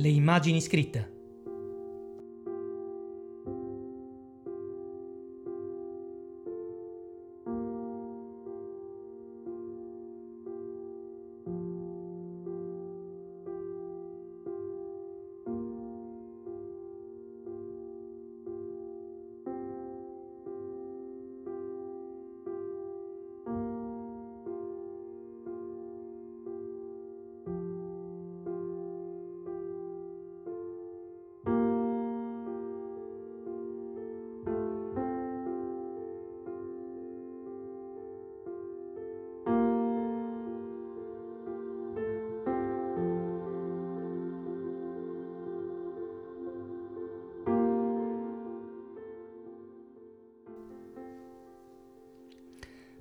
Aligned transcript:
le 0.00 0.08
immagini 0.08 0.62
scritte. 0.62 1.19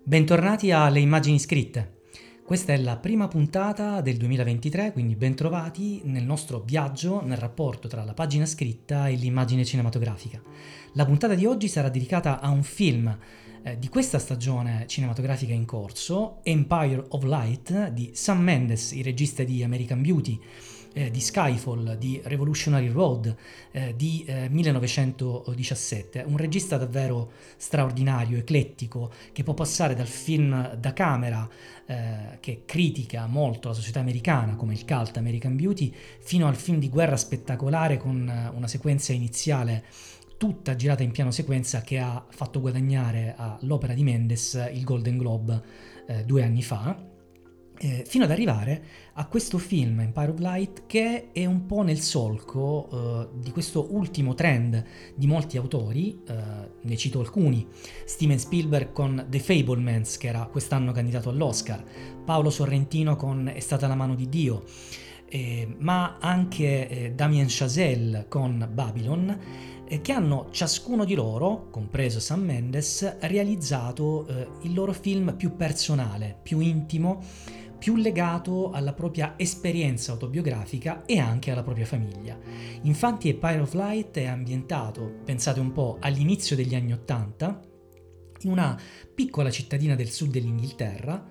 Bentornati 0.09 0.71
alle 0.71 1.01
immagini 1.01 1.37
scritte. 1.37 1.99
Questa 2.43 2.73
è 2.73 2.77
la 2.77 2.97
prima 2.97 3.27
puntata 3.27 4.01
del 4.01 4.17
2023, 4.17 4.91
quindi 4.91 5.15
bentrovati 5.15 6.01
nel 6.05 6.23
nostro 6.23 6.63
viaggio 6.65 7.23
nel 7.23 7.37
rapporto 7.37 7.87
tra 7.87 8.03
la 8.03 8.15
pagina 8.15 8.47
scritta 8.47 9.07
e 9.07 9.13
l'immagine 9.13 9.63
cinematografica. 9.63 10.41
La 10.93 11.05
puntata 11.05 11.35
di 11.35 11.45
oggi 11.45 11.67
sarà 11.67 11.89
dedicata 11.89 12.39
a 12.39 12.49
un 12.49 12.63
film 12.63 13.15
eh, 13.61 13.77
di 13.77 13.87
questa 13.87 14.17
stagione 14.17 14.85
cinematografica 14.87 15.53
in 15.53 15.65
corso, 15.65 16.39
Empire 16.41 17.05
of 17.09 17.23
Light 17.25 17.89
di 17.89 18.09
Sam 18.15 18.41
Mendes, 18.41 18.93
il 18.93 19.03
regista 19.03 19.43
di 19.43 19.61
American 19.63 20.01
Beauty 20.01 20.39
eh, 20.93 21.11
di 21.11 21.19
Skyfall, 21.19 21.97
di 21.97 22.19
Revolutionary 22.23 22.89
Road, 22.89 23.35
eh, 23.71 23.93
di 23.95 24.23
eh, 24.25 24.49
1917. 24.49 26.23
Un 26.25 26.37
regista 26.37 26.77
davvero 26.77 27.31
straordinario, 27.57 28.37
eclettico, 28.37 29.11
che 29.31 29.43
può 29.43 29.53
passare 29.53 29.95
dal 29.95 30.07
film 30.07 30.75
da 30.75 30.93
camera 30.93 31.47
eh, 31.85 32.37
che 32.39 32.63
critica 32.65 33.27
molto 33.27 33.69
la 33.69 33.73
società 33.73 33.99
americana, 33.99 34.55
come 34.55 34.73
il 34.73 34.85
cult 34.85 35.17
American 35.17 35.55
Beauty, 35.55 35.93
fino 36.19 36.47
al 36.47 36.55
film 36.55 36.79
di 36.79 36.89
guerra 36.89 37.17
spettacolare 37.17 37.97
con 37.97 38.27
eh, 38.27 38.49
una 38.55 38.67
sequenza 38.67 39.13
iniziale 39.13 39.83
tutta 40.37 40.77
girata 40.77 41.03
in 41.03 41.11
piano 41.11 41.31
sequenza 41.31 41.81
che 41.81 41.99
ha 41.99 42.25
fatto 42.29 42.61
guadagnare 42.61 43.33
all'opera 43.35 43.93
di 43.93 44.03
Mendes 44.03 44.69
il 44.71 44.85
Golden 44.85 45.17
Globe 45.17 45.61
eh, 46.07 46.23
due 46.23 46.43
anni 46.43 46.63
fa 46.63 47.08
eh, 47.81 48.03
fino 48.05 48.25
ad 48.25 48.31
arrivare 48.31 48.83
a 49.13 49.25
questo 49.27 49.57
film 49.57 50.01
Empire 50.01 50.31
of 50.31 50.39
Light 50.39 50.83
che 50.85 51.31
è 51.31 51.45
un 51.45 51.65
po' 51.65 51.81
nel 51.81 51.99
solco 51.99 52.89
eh, 52.91 53.39
di 53.39 53.51
questo 53.51 53.87
ultimo 53.91 54.33
trend 54.33 54.83
di 55.15 55.27
molti 55.27 55.57
autori, 55.57 56.21
eh, 56.27 56.33
ne 56.81 56.97
cito 56.97 57.19
alcuni, 57.21 57.65
Steven 58.05 58.37
Spielberg 58.37 58.91
con 58.91 59.25
The 59.29 59.39
Fablemans 59.39 60.17
che 60.17 60.27
era 60.27 60.45
quest'anno 60.45 60.91
candidato 60.91 61.29
all'Oscar, 61.29 61.83
Paolo 62.25 62.49
Sorrentino 62.49 63.15
con 63.15 63.49
È 63.53 63.59
stata 63.59 63.87
la 63.87 63.95
mano 63.95 64.15
di 64.15 64.27
Dio, 64.27 64.63
eh, 65.29 65.73
ma 65.77 66.17
anche 66.19 66.89
eh, 66.89 67.11
Damien 67.13 67.47
Chazelle 67.47 68.25
con 68.27 68.67
Babylon 68.73 69.39
eh, 69.87 70.01
che 70.01 70.11
hanno 70.11 70.47
ciascuno 70.51 71.05
di 71.05 71.15
loro, 71.15 71.69
compreso 71.71 72.19
Sam 72.19 72.41
Mendes, 72.41 73.19
realizzato 73.19 74.27
il 74.61 74.73
loro 74.73 74.91
film 74.91 75.35
più 75.35 75.55
personale, 75.55 76.37
più 76.41 76.59
intimo, 76.59 77.21
più 77.79 77.95
legato 77.95 78.71
alla 78.71 78.93
propria 78.93 79.33
esperienza 79.37 80.11
autobiografica 80.11 81.05
e 81.05 81.17
anche 81.17 81.49
alla 81.49 81.63
propria 81.63 81.85
famiglia. 81.85 82.37
Infatti 82.81 83.29
Empire 83.29 83.61
of 83.61 83.73
Light 83.73 84.17
è 84.17 84.25
ambientato, 84.25 85.21
pensate 85.23 85.59
un 85.59 85.71
po', 85.71 85.97
all'inizio 85.99 86.55
degli 86.55 86.75
anni 86.75 86.91
Ottanta, 86.91 87.59
in 88.41 88.51
una 88.51 88.79
piccola 89.15 89.49
cittadina 89.49 89.95
del 89.95 90.09
sud 90.09 90.31
dell'Inghilterra, 90.31 91.25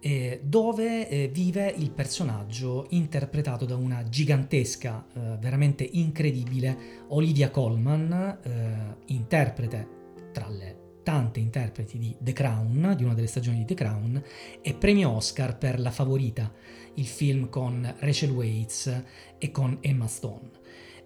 eh, 0.00 0.40
dove 0.42 1.08
eh, 1.08 1.28
vive 1.28 1.72
il 1.76 1.90
personaggio 1.90 2.86
interpretato 2.90 3.66
da 3.66 3.76
una 3.76 4.02
gigantesca, 4.08 5.06
eh, 5.06 5.36
veramente 5.38 5.84
incredibile 5.84 7.04
Olivia 7.08 7.50
Colman, 7.50 8.38
eh, 8.42 9.12
interprete 9.12 9.98
tra 10.32 10.48
le 10.48 10.79
tante 11.10 11.40
interpreti 11.40 11.98
di 11.98 12.14
The 12.20 12.32
Crown, 12.32 12.94
di 12.96 13.02
una 13.02 13.14
delle 13.14 13.26
stagioni 13.26 13.58
di 13.58 13.64
The 13.64 13.74
Crown, 13.74 14.22
e 14.62 14.74
premio 14.74 15.10
Oscar 15.10 15.58
per 15.58 15.80
La 15.80 15.90
Favorita, 15.90 16.52
il 16.94 17.06
film 17.06 17.48
con 17.48 17.96
Rachel 17.98 18.30
Waits 18.30 19.02
e 19.36 19.50
con 19.50 19.78
Emma 19.80 20.06
Stone 20.06 20.58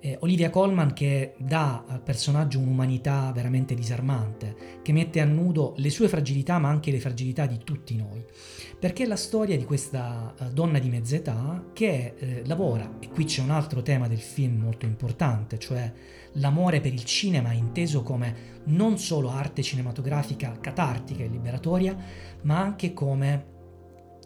eh, 0.04 0.19
Olivia 0.20 0.50
Colman 0.50 0.93
che 0.93 1.32
dà 1.38 1.84
al 1.87 2.03
personaggio 2.03 2.59
un'umanità 2.59 3.32
veramente 3.32 3.75
disarmante, 3.75 4.81
che 4.82 4.93
mette 4.93 5.20
a 5.20 5.25
nudo 5.25 5.72
le 5.78 5.88
sue 5.88 6.09
fragilità 6.09 6.59
ma 6.59 6.69
anche 6.69 6.91
le 6.91 7.00
fragilità 7.00 7.47
di 7.47 7.59
tutti 7.64 7.97
noi. 7.97 8.22
Perché 8.78 9.04
è 9.04 9.06
la 9.06 9.16
storia 9.16 9.56
di 9.56 9.64
questa 9.64 10.34
uh, 10.38 10.53
donna 10.53 10.78
di 10.78 10.91
mezza 10.91 11.16
età 11.16 11.70
che 11.72 12.14
eh, 12.19 12.43
lavora, 12.44 12.98
e 13.00 13.09
qui 13.09 13.25
c'è 13.25 13.41
un 13.41 13.50
altro 13.50 13.81
tema 13.81 14.06
del 14.06 14.19
film 14.19 14.60
molto 14.60 14.84
importante, 14.84 15.59
cioè 15.59 15.91
l'amore 16.34 16.81
per 16.81 16.93
il 16.93 17.05
cinema 17.05 17.53
inteso 17.53 18.03
come 18.03 18.53
non 18.65 18.99
solo 18.99 19.31
arte 19.31 19.62
cinematografica 19.62 20.56
catartica 20.61 21.22
e 21.22 21.28
liberatoria, 21.28 21.97
ma 22.43 22.59
anche 22.59 22.93
come 22.93 23.53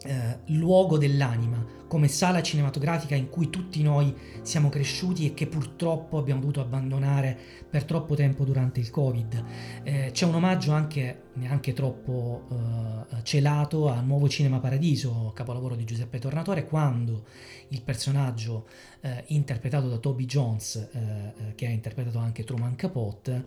eh, 0.05 0.39
luogo 0.47 0.97
dell'anima, 0.97 1.65
come 1.89 2.09
sala 2.09 2.43
cinematografica 2.43 3.15
in 3.15 3.29
cui 3.29 3.51
tutti 3.51 3.83
noi 3.83 4.15
siamo 4.43 4.69
cresciuti 4.69 5.27
e 5.27 5.35
che 5.35 5.47
purtroppo 5.47 6.19
abbiamo 6.19 6.41
dovuto 6.41 6.61
abbandonare 6.61 7.37
per 7.69 7.85
troppo 7.85 8.15
tempo 8.15 8.45
durante 8.45 8.81
il 8.81 8.91
Covid. 8.91 9.45
Eh, 9.83 10.11
c'è 10.13 10.27
un 10.27 10.35
omaggio 10.35 10.73
anche 10.73 11.23
neanche 11.35 11.73
troppo 11.73 12.47
eh, 12.51 13.23
celato 13.23 13.89
a 13.89 14.01
Nuovo 14.01 14.29
Cinema 14.29 14.61
Paradiso, 14.61 15.33
capolavoro 15.35 15.75
di 15.75 15.85
Giuseppe 15.85 16.19
Tornatore, 16.19 16.65
quando 16.67 17.25
il 17.69 17.83
personaggio 17.83 18.67
eh, 19.01 19.25
interpretato 19.29 19.89
da 19.89 19.99
Toby 19.99 20.25
Jones, 20.27 20.77
eh, 20.77 20.99
eh, 20.99 21.55
che 21.55 21.67
ha 21.67 21.71
interpretato 21.71 22.19
anche 22.19 22.45
Truman 22.45 22.77
Capote, 22.77 23.45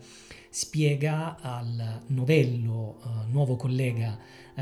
spiega 0.48 1.38
al 1.40 2.02
novello 2.08 2.98
nuovo 3.30 3.56
collega 3.56 4.18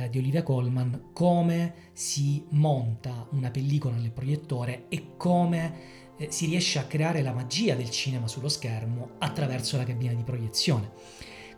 di 0.09 0.19
Olivia 0.19 0.43
Colman 0.43 1.11
come 1.13 1.75
si 1.93 2.45
monta 2.51 3.27
una 3.31 3.51
pellicola 3.51 3.97
nel 3.97 4.13
proiettore 4.13 4.85
e 4.89 5.17
come 5.17 5.99
eh, 6.17 6.31
si 6.31 6.47
riesce 6.47 6.79
a 6.79 6.85
creare 6.85 7.23
la 7.23 7.33
magia 7.33 7.75
del 7.75 7.91
cinema 7.91 8.29
sullo 8.29 8.49
schermo 8.49 9.11
attraverso 9.19 9.77
la 9.77 9.85
cabina 9.85 10.13
di 10.13 10.23
proiezione. 10.23 10.93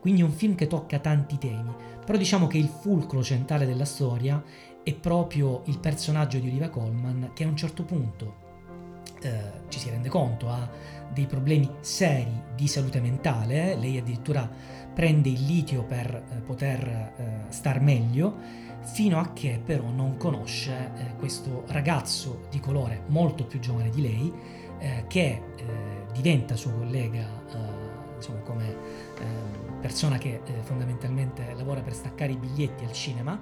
Quindi 0.01 0.23
è 0.23 0.25
un 0.25 0.33
film 0.33 0.55
che 0.55 0.67
tocca 0.67 0.99
tanti 0.99 1.39
temi, 1.39 1.73
però 2.05 2.19
diciamo 2.19 2.47
che 2.47 2.59
il 2.59 2.69
fulcro 2.69 3.23
centrale 3.23 3.67
della 3.67 3.85
storia 3.85 4.43
è 4.83 4.95
proprio 4.95 5.63
il 5.67 5.79
personaggio 5.79 6.39
di 6.39 6.49
Olivia 6.49 6.71
Colman 6.71 7.31
che 7.35 7.45
a 7.45 7.49
un 7.49 7.57
certo 7.57 7.85
punto 7.85 8.51
eh, 9.21 9.63
ci 9.69 9.79
si 9.79 9.91
rende 9.91 10.09
conto 10.09 10.49
ha 10.49 10.69
dei 11.13 11.27
problemi 11.27 11.71
seri 11.81 12.43
di 12.55 12.67
salute 12.67 13.01
mentale, 13.01 13.77
lei 13.77 13.99
addirittura 13.99 14.49
prende 14.93 15.29
il 15.29 15.45
litio 15.45 15.85
per 15.85 16.15
eh, 16.15 16.37
poter 16.41 16.87
eh, 16.87 17.13
star 17.49 17.81
meglio 17.81 18.71
fino 18.83 19.19
a 19.19 19.33
che 19.33 19.61
però 19.65 19.89
non 19.91 20.17
conosce 20.17 20.91
eh, 20.97 21.17
questo 21.17 21.65
ragazzo 21.69 22.47
di 22.51 22.59
colore 22.61 23.05
molto 23.07 23.45
più 23.45 23.61
giovane 23.61 23.91
di 23.91 24.03
lei 24.03 24.61
che 25.07 25.41
diventa 26.13 26.57
suo 26.57 26.73
collega 26.73 27.25
insomma 28.17 28.41
come 28.41 28.65
ehm, 29.21 29.81
persona 29.81 30.19
che 30.19 30.41
fondamentalmente 30.63 31.55
lavora 31.55 31.83
per 31.83 31.95
staccare 31.95 32.33
i 32.33 32.37
biglietti 32.37 32.83
al 32.83 32.91
cinema 32.91 33.41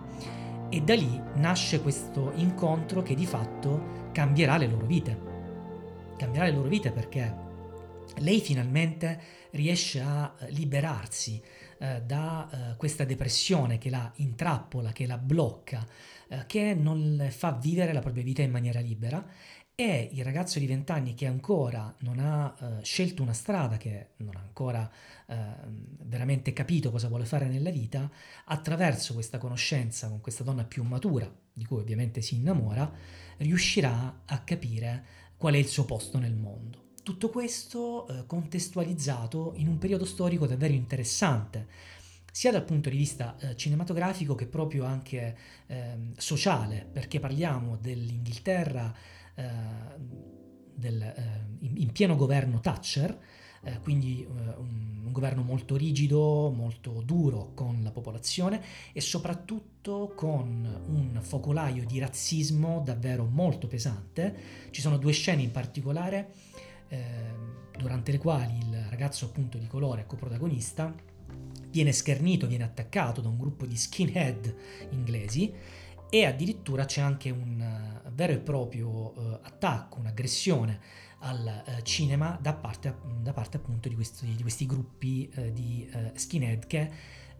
e 0.72 0.80
da 0.82 0.94
lì 0.94 1.20
nasce 1.34 1.82
questo 1.82 2.30
incontro 2.36 3.02
che 3.02 3.14
di 3.14 3.26
fatto 3.26 4.08
cambierà 4.12 4.56
le 4.56 4.68
loro 4.68 4.86
vite. 4.86 5.28
Cambierà 6.16 6.46
le 6.46 6.52
loro 6.52 6.68
vite 6.68 6.92
perché 6.92 7.34
lei 8.18 8.40
finalmente 8.40 9.20
riesce 9.52 10.00
a 10.00 10.34
liberarsi 10.48 11.42
eh, 11.78 12.02
da 12.02 12.48
eh, 12.72 12.76
questa 12.76 13.04
depressione 13.04 13.78
che 13.78 13.90
la 13.90 14.10
intrappola, 14.16 14.92
che 14.92 15.06
la 15.06 15.18
blocca, 15.18 15.86
eh, 16.28 16.44
che 16.46 16.74
non 16.74 17.16
le 17.16 17.30
fa 17.30 17.52
vivere 17.52 17.92
la 17.92 18.00
propria 18.00 18.22
vita 18.22 18.42
in 18.42 18.50
maniera 18.50 18.80
libera 18.80 19.24
e 19.80 20.10
il 20.12 20.22
ragazzo 20.24 20.58
di 20.58 20.66
20 20.66 20.92
anni 20.92 21.14
che 21.14 21.26
ancora 21.26 21.94
non 22.00 22.18
ha 22.18 22.54
uh, 22.58 22.82
scelto 22.82 23.22
una 23.22 23.32
strada, 23.32 23.78
che 23.78 24.10
non 24.16 24.36
ha 24.36 24.40
ancora 24.40 24.90
uh, 25.28 25.34
veramente 26.02 26.52
capito 26.52 26.90
cosa 26.90 27.08
vuole 27.08 27.24
fare 27.24 27.48
nella 27.48 27.70
vita, 27.70 28.10
attraverso 28.44 29.14
questa 29.14 29.38
conoscenza 29.38 30.10
con 30.10 30.20
questa 30.20 30.44
donna 30.44 30.64
più 30.64 30.82
matura, 30.82 31.34
di 31.50 31.64
cui 31.64 31.78
ovviamente 31.78 32.20
si 32.20 32.34
innamora, 32.34 32.92
riuscirà 33.38 34.20
a 34.26 34.40
capire 34.40 35.04
qual 35.38 35.54
è 35.54 35.56
il 35.56 35.66
suo 35.66 35.86
posto 35.86 36.18
nel 36.18 36.34
mondo. 36.34 36.89
Tutto 37.02 37.30
questo 37.30 38.06
eh, 38.06 38.26
contestualizzato 38.26 39.54
in 39.56 39.68
un 39.68 39.78
periodo 39.78 40.04
storico 40.04 40.46
davvero 40.46 40.74
interessante, 40.74 41.66
sia 42.30 42.52
dal 42.52 42.64
punto 42.64 42.90
di 42.90 42.96
vista 42.96 43.36
eh, 43.38 43.56
cinematografico 43.56 44.34
che 44.34 44.46
proprio 44.46 44.84
anche 44.84 45.36
eh, 45.66 45.96
sociale, 46.16 46.86
perché 46.92 47.18
parliamo 47.18 47.78
dell'Inghilterra 47.80 48.94
eh, 49.34 49.48
del, 50.74 51.00
eh, 51.00 51.46
in, 51.60 51.78
in, 51.78 51.90
pieno 51.92 52.16
governo 52.16 52.60
Thatcher, 52.60 53.18
eh, 53.62 53.80
quindi 53.80 54.26
un, 54.28 55.02
un, 55.06 55.12
governo 55.12 55.42
molto 55.42 55.76
rigido, 55.76 56.50
molto 56.50 57.02
duro 57.02 57.52
con 57.54 57.80
la 57.82 57.90
popolazione 57.90 58.62
e 58.92 59.00
soprattutto 59.00 60.12
con 60.14 60.82
un 60.86 61.18
focolaio 61.22 61.84
di 61.86 61.98
razzismo 61.98 62.82
davvero 62.84 63.24
molto 63.24 63.66
pesante. 63.66 64.68
Ci 64.70 64.82
sono 64.82 64.98
due 64.98 65.12
scene 65.12 65.42
in 65.42 65.50
particolare 65.50 66.49
durante 67.76 68.12
le 68.12 68.18
quali 68.18 68.58
il 68.58 68.86
ragazzo 68.88 69.26
appunto 69.26 69.58
di 69.58 69.66
colore, 69.66 70.06
coprotagonista, 70.06 70.94
viene 71.70 71.92
schernito, 71.92 72.46
viene 72.46 72.64
attaccato 72.64 73.20
da 73.20 73.28
un 73.28 73.38
gruppo 73.38 73.64
di 73.64 73.76
skinhead 73.76 74.54
inglesi 74.90 75.52
e 76.10 76.26
addirittura 76.26 76.84
c'è 76.84 77.00
anche 77.00 77.30
un 77.30 78.02
uh, 78.04 78.10
vero 78.12 78.32
e 78.32 78.38
proprio 78.38 78.88
uh, 78.88 79.38
attacco, 79.42 80.00
un'aggressione 80.00 80.80
al 81.20 81.62
uh, 81.64 81.82
cinema 81.82 82.36
da 82.40 82.52
parte, 82.52 82.96
da 83.22 83.32
parte, 83.32 83.58
appunto 83.58 83.88
di 83.88 83.94
questi, 83.94 84.34
di 84.34 84.42
questi 84.42 84.66
gruppi 84.66 85.30
di 85.52 85.88
skinhead 86.14 86.66
che 86.66 86.90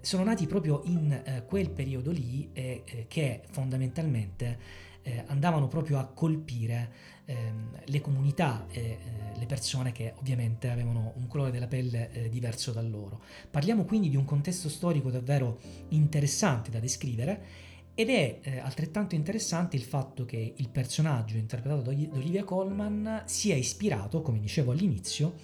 sono 0.01 0.23
nati 0.23 0.47
proprio 0.47 0.83
in 0.85 1.43
quel 1.47 1.71
periodo 1.71 2.11
lì 2.11 2.51
e 2.53 3.05
che 3.09 3.43
fondamentalmente 3.51 4.59
eh, 5.03 5.25
andavano 5.27 5.69
proprio 5.69 5.99
a 5.99 6.07
colpire 6.07 6.93
ehm, 7.25 7.81
le 7.85 8.01
comunità 8.01 8.67
e 8.71 8.81
eh, 8.81 8.99
le 9.39 9.47
persone 9.47 9.93
che 9.93 10.15
ovviamente 10.17 10.69
avevano 10.69 11.13
un 11.17 11.27
colore 11.27 11.51
della 11.51 11.67
pelle 11.67 12.11
eh, 12.13 12.29
diverso 12.29 12.73
da 12.73 12.83
loro. 12.83 13.23
Parliamo 13.51 13.85
quindi 13.85 14.09
di 14.09 14.17
un 14.17 14.25
contesto 14.25 14.69
storico 14.69 15.11
davvero 15.11 15.59
interessante 15.89 16.71
da 16.71 16.79
descrivere 16.79 17.69
ed 17.95 18.09
è 18.09 18.39
eh, 18.43 18.59
altrettanto 18.59 19.15
interessante 19.15 19.77
il 19.77 19.83
fatto 19.83 20.25
che 20.25 20.55
il 20.57 20.69
personaggio 20.69 21.37
interpretato 21.37 21.83
da 21.83 21.91
Olivia 21.91 22.45
Colman 22.45 23.25
sia 23.27 23.57
ispirato, 23.57 24.23
come 24.23 24.41
dicevo 24.41 24.73
all'inizio, 24.73 25.35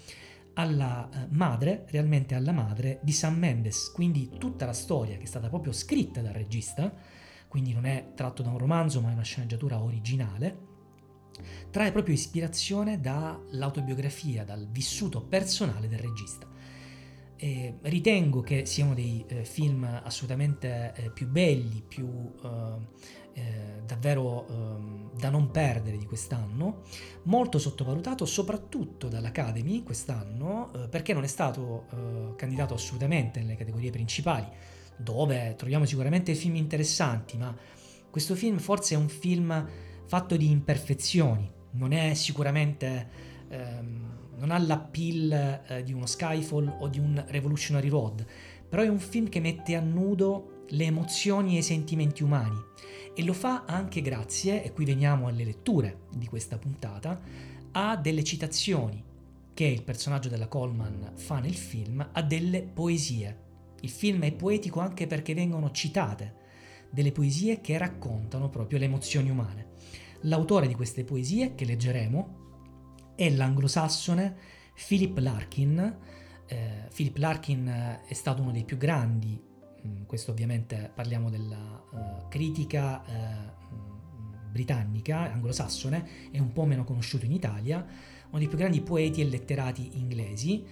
alla 0.54 1.08
eh, 1.12 1.26
madre, 1.30 1.84
realmente 1.88 2.34
alla 2.34 2.52
madre 2.52 2.98
di 3.02 3.12
Sam 3.12 3.36
Mendes, 3.36 3.90
quindi 3.92 4.30
tutta 4.38 4.64
la 4.64 4.72
storia 4.72 5.16
che 5.16 5.24
è 5.24 5.26
stata 5.26 5.48
proprio 5.48 5.72
scritta 5.72 6.20
dal 6.22 6.32
regista 6.32 6.92
quindi 7.48 7.72
non 7.72 7.84
è 7.84 8.12
tratto 8.14 8.42
da 8.42 8.50
un 8.50 8.58
romanzo 8.58 9.00
ma 9.00 9.10
è 9.10 9.12
una 9.12 9.22
sceneggiatura 9.22 9.80
originale, 9.80 10.64
trae 11.70 11.92
proprio 11.92 12.14
ispirazione 12.14 13.00
dall'autobiografia, 13.00 14.44
dal 14.44 14.66
vissuto 14.68 15.22
personale 15.22 15.88
del 15.88 15.98
regista. 15.98 16.46
E 17.38 17.78
ritengo 17.82 18.40
che 18.40 18.64
sia 18.64 18.86
uno 18.86 18.94
dei 18.94 19.22
eh, 19.28 19.44
film 19.44 19.84
assolutamente 19.84 20.94
eh, 20.96 21.10
più 21.10 21.28
belli, 21.28 21.82
più 21.86 22.32
eh, 22.42 23.14
eh 23.34 23.74
davvero 23.84 24.48
ehm, 24.48 25.10
da 25.16 25.28
non 25.30 25.50
perdere 25.50 25.98
di 25.98 26.06
quest'anno, 26.06 26.82
molto 27.24 27.58
sottovalutato 27.58 28.24
soprattutto 28.24 29.08
dall'Academy 29.08 29.82
quest'anno 29.82 30.72
eh, 30.72 30.88
perché 30.88 31.12
non 31.12 31.24
è 31.24 31.28
stato 31.28 31.86
eh, 31.90 32.34
candidato 32.36 32.74
assolutamente 32.74 33.40
nelle 33.40 33.54
categorie 33.54 33.90
principali 33.90 34.48
dove 34.96 35.54
troviamo 35.56 35.84
sicuramente 35.84 36.34
film 36.34 36.56
interessanti, 36.56 37.36
ma 37.36 37.54
questo 38.10 38.34
film 38.34 38.58
forse 38.58 38.94
è 38.94 38.98
un 38.98 39.08
film 39.08 39.68
fatto 40.06 40.36
di 40.36 40.50
imperfezioni, 40.50 41.50
non 41.72 41.92
è 41.92 42.14
sicuramente... 42.14 43.34
Ehm, 43.48 44.14
non 44.36 44.50
ha 44.50 44.58
l'appeal 44.58 45.62
eh, 45.66 45.82
di 45.82 45.92
uno 45.92 46.06
Skyfall 46.06 46.76
o 46.80 46.88
di 46.88 46.98
un 46.98 47.24
Revolutionary 47.28 47.88
Road, 47.88 48.26
però 48.68 48.82
è 48.82 48.88
un 48.88 48.98
film 48.98 49.28
che 49.28 49.40
mette 49.40 49.74
a 49.76 49.80
nudo 49.80 50.64
le 50.68 50.84
emozioni 50.84 51.54
e 51.54 51.58
i 51.60 51.62
sentimenti 51.62 52.22
umani 52.22 52.58
e 53.14 53.24
lo 53.24 53.32
fa 53.32 53.64
anche 53.66 54.02
grazie, 54.02 54.62
e 54.62 54.72
qui 54.72 54.84
veniamo 54.84 55.26
alle 55.28 55.44
letture 55.44 56.00
di 56.14 56.26
questa 56.26 56.58
puntata, 56.58 57.18
a 57.72 57.96
delle 57.96 58.22
citazioni 58.22 59.02
che 59.54 59.64
il 59.64 59.82
personaggio 59.82 60.28
della 60.28 60.48
Coleman 60.48 61.12
fa 61.14 61.38
nel 61.38 61.54
film, 61.54 62.06
a 62.12 62.22
delle 62.22 62.62
poesie 62.62 63.44
il 63.86 63.92
film 63.92 64.22
è 64.22 64.32
poetico 64.32 64.80
anche 64.80 65.06
perché 65.06 65.32
vengono 65.32 65.70
citate 65.70 66.44
delle 66.90 67.12
poesie 67.12 67.60
che 67.60 67.78
raccontano 67.78 68.50
proprio 68.50 68.78
le 68.78 68.86
emozioni 68.86 69.30
umane. 69.30 69.74
L'autore 70.22 70.66
di 70.66 70.74
queste 70.74 71.04
poesie, 71.04 71.54
che 71.54 71.64
leggeremo, 71.64 73.14
è 73.14 73.30
l'anglosassone 73.30 74.36
Philip 74.74 75.16
Larkin. 75.18 75.98
Eh, 76.46 76.88
Philip 76.92 77.16
Larkin 77.16 78.00
è 78.06 78.12
stato 78.12 78.42
uno 78.42 78.50
dei 78.50 78.64
più 78.64 78.76
grandi, 78.76 79.40
mm, 79.86 80.02
questo 80.06 80.32
ovviamente 80.32 80.90
parliamo 80.92 81.30
della 81.30 81.84
uh, 81.90 82.28
critica 82.28 83.02
uh, 83.06 84.50
britannica, 84.50 85.32
anglosassone, 85.32 86.30
è 86.32 86.38
un 86.40 86.52
po' 86.52 86.64
meno 86.64 86.82
conosciuto 86.82 87.24
in 87.24 87.32
Italia, 87.32 87.86
uno 88.28 88.38
dei 88.38 88.48
più 88.48 88.58
grandi 88.58 88.80
poeti 88.80 89.20
e 89.20 89.24
letterati 89.26 89.98
inglesi 89.98 90.64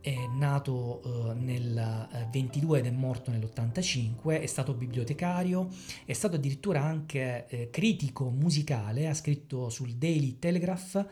è 0.00 0.14
nato 0.36 1.30
eh, 1.30 1.34
nel 1.34 2.28
22 2.30 2.76
eh, 2.76 2.80
ed 2.80 2.86
è 2.86 2.90
morto 2.90 3.30
nell'85, 3.30 4.40
è 4.40 4.46
stato 4.46 4.74
bibliotecario, 4.74 5.68
è 6.04 6.12
stato 6.12 6.36
addirittura 6.36 6.82
anche 6.82 7.46
eh, 7.48 7.70
critico 7.70 8.30
musicale, 8.30 9.08
ha 9.08 9.14
scritto 9.14 9.68
sul 9.68 9.94
Daily 9.94 10.38
Telegraph 10.38 11.06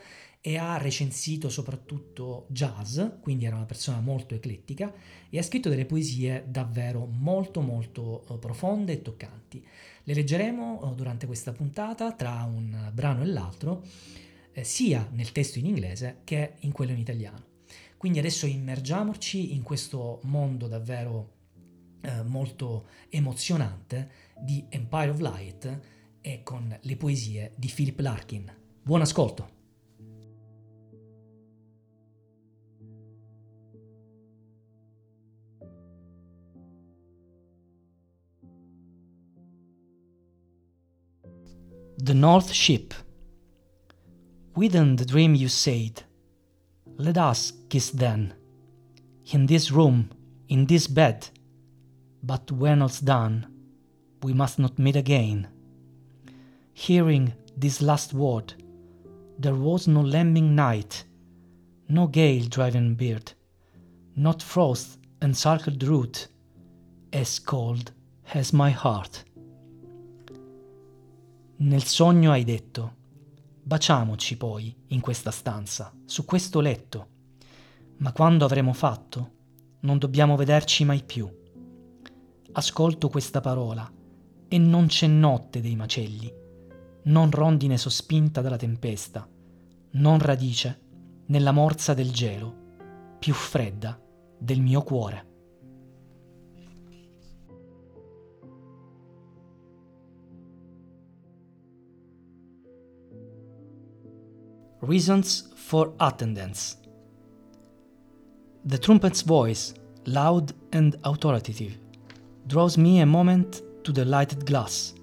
e 0.47 0.57
ha 0.57 0.77
recensito 0.77 1.49
soprattutto 1.49 2.45
jazz, 2.49 3.01
quindi 3.19 3.45
era 3.45 3.55
una 3.55 3.65
persona 3.65 3.99
molto 3.99 4.35
eclettica 4.35 4.93
e 5.27 5.39
ha 5.39 5.41
scritto 5.41 5.69
delle 5.69 5.85
poesie 5.85 6.45
davvero 6.47 7.07
molto 7.07 7.61
molto 7.61 8.23
eh, 8.29 8.37
profonde 8.37 8.93
e 8.93 9.01
toccanti. 9.01 9.65
Le 10.03 10.13
leggeremo 10.13 10.91
eh, 10.91 10.95
durante 10.95 11.25
questa 11.25 11.51
puntata 11.51 12.11
tra 12.13 12.43
un 12.43 12.91
brano 12.93 13.23
e 13.23 13.25
l'altro, 13.25 13.83
eh, 14.51 14.63
sia 14.63 15.09
nel 15.13 15.31
testo 15.31 15.57
in 15.57 15.65
inglese 15.65 16.21
che 16.23 16.53
in 16.59 16.71
quello 16.71 16.91
in 16.91 16.99
italiano. 16.99 17.54
Quindi 17.97 18.19
adesso 18.19 18.45
immergiamoci 18.45 19.53
in 19.53 19.63
questo 19.63 20.19
mondo 20.23 20.67
davvero 20.67 21.33
eh, 22.01 22.21
molto 22.23 22.87
emozionante 23.09 24.11
di 24.39 24.65
Empire 24.69 25.09
of 25.09 25.19
Light 25.19 25.79
e 26.21 26.43
con 26.43 26.77
le 26.79 26.95
poesie 26.97 27.53
di 27.55 27.71
Philip 27.73 27.99
Larkin. 27.99 28.53
Buon 28.81 29.01
ascolto! 29.01 29.53
The 41.97 42.13
North 42.13 42.51
Ship. 42.51 42.93
Within 44.53 44.95
the 44.95 45.05
dream 45.05 45.33
you 45.33 45.47
said, 45.49 46.04
Let 46.97 47.17
us 47.17 47.51
kiss 47.69 47.91
then, 47.91 48.33
in 49.31 49.47
this 49.47 49.69
room, 49.69 50.11
in 50.47 50.65
this 50.65 50.87
bed. 50.87 51.27
But 52.23 52.51
when 52.51 52.81
all's 52.81 53.01
done, 53.01 53.47
we 54.23 54.33
must 54.33 54.59
not 54.59 54.79
meet 54.79 54.95
again. 54.95 55.47
Hearing 56.73 57.33
this 57.57 57.81
last 57.81 58.13
word, 58.13 58.53
there 59.37 59.55
was 59.55 59.87
no 59.87 60.01
lambing 60.01 60.55
night, 60.55 61.03
no 61.89 62.07
gale 62.07 62.45
driving 62.47 62.95
beard, 62.95 63.33
not 64.15 64.41
frost 64.41 64.97
encircled 65.21 65.83
root, 65.83 66.27
as 67.11 67.39
cold 67.39 67.91
as 68.33 68.53
my 68.53 68.69
heart. 68.69 69.23
Nel 71.59 71.81
sogno 71.81 72.29
hai 72.29 72.43
detto, 72.43 72.91
Baciamoci 73.67 74.37
poi 74.37 74.83
in 74.89 74.99
questa 74.99 75.31
stanza, 75.31 75.91
su 76.05 76.23
questo 76.23 76.59
letto. 76.59 77.07
Ma 77.97 78.11
quando 78.11 78.45
avremo 78.45 78.73
fatto, 78.73 79.31
non 79.79 79.97
dobbiamo 79.97 80.35
vederci 80.35 80.85
mai 80.85 81.01
più. 81.01 81.27
Ascolto 82.51 83.09
questa 83.09 83.41
parola 83.41 83.91
e 84.47 84.57
non 84.59 84.85
c'è 84.85 85.07
notte 85.07 85.61
dei 85.61 85.75
macelli, 85.75 86.31
non 87.05 87.31
rondine 87.31 87.79
sospinta 87.79 88.41
dalla 88.41 88.55
tempesta, 88.55 89.27
non 89.93 90.19
radice 90.19 90.81
nella 91.25 91.51
morsa 91.51 91.95
del 91.95 92.11
gelo, 92.11 92.55
più 93.17 93.33
fredda 93.33 93.99
del 94.37 94.61
mio 94.61 94.83
cuore. 94.83 95.34
Reasons 104.87 105.51
for 105.55 105.93
attendance. 105.99 106.77
The 108.65 108.77
trumpet's 108.77 109.23
voice, 109.23 109.73
loud 110.05 110.53
and 110.73 110.95
authoritative, 111.03 111.75
draws 112.45 112.77
me 112.77 112.99
a 112.99 113.05
moment 113.05 113.63
to 113.83 113.91
the 113.91 114.05
lighted 114.05 114.45
glass 114.45 114.93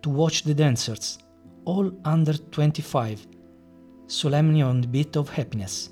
to 0.00 0.08
watch 0.08 0.44
the 0.44 0.54
dancers, 0.54 1.18
all 1.66 1.92
under 2.06 2.32
25, 2.32 3.26
solemnly 4.06 4.62
on 4.62 4.80
the 4.80 4.88
beat 4.88 5.14
of 5.16 5.28
happiness. 5.28 5.90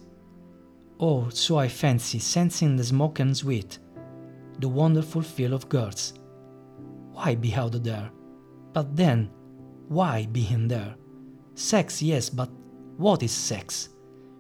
Oh, 0.99 1.29
so 1.29 1.59
I 1.59 1.69
fancy, 1.69 2.21
sensing 2.21 2.75
the 2.77 2.85
smoke 2.85 3.21
and 3.21 3.37
sweet, 3.37 3.79
the 4.61 4.69
wonderful 4.69 5.21
feel 5.21 5.53
of 5.53 5.69
girls. 5.69 6.15
Why 7.13 7.35
be 7.35 7.55
out 7.55 7.83
there? 7.85 8.11
But 8.73 8.97
then, 8.97 9.31
why 9.89 10.27
be 10.33 10.49
in 10.51 10.69
there? 10.69 10.95
Sex, 11.55 12.01
yes, 12.01 12.31
but 12.31 12.49
what 13.01 13.23
is 13.23 13.33
sex? 13.33 13.89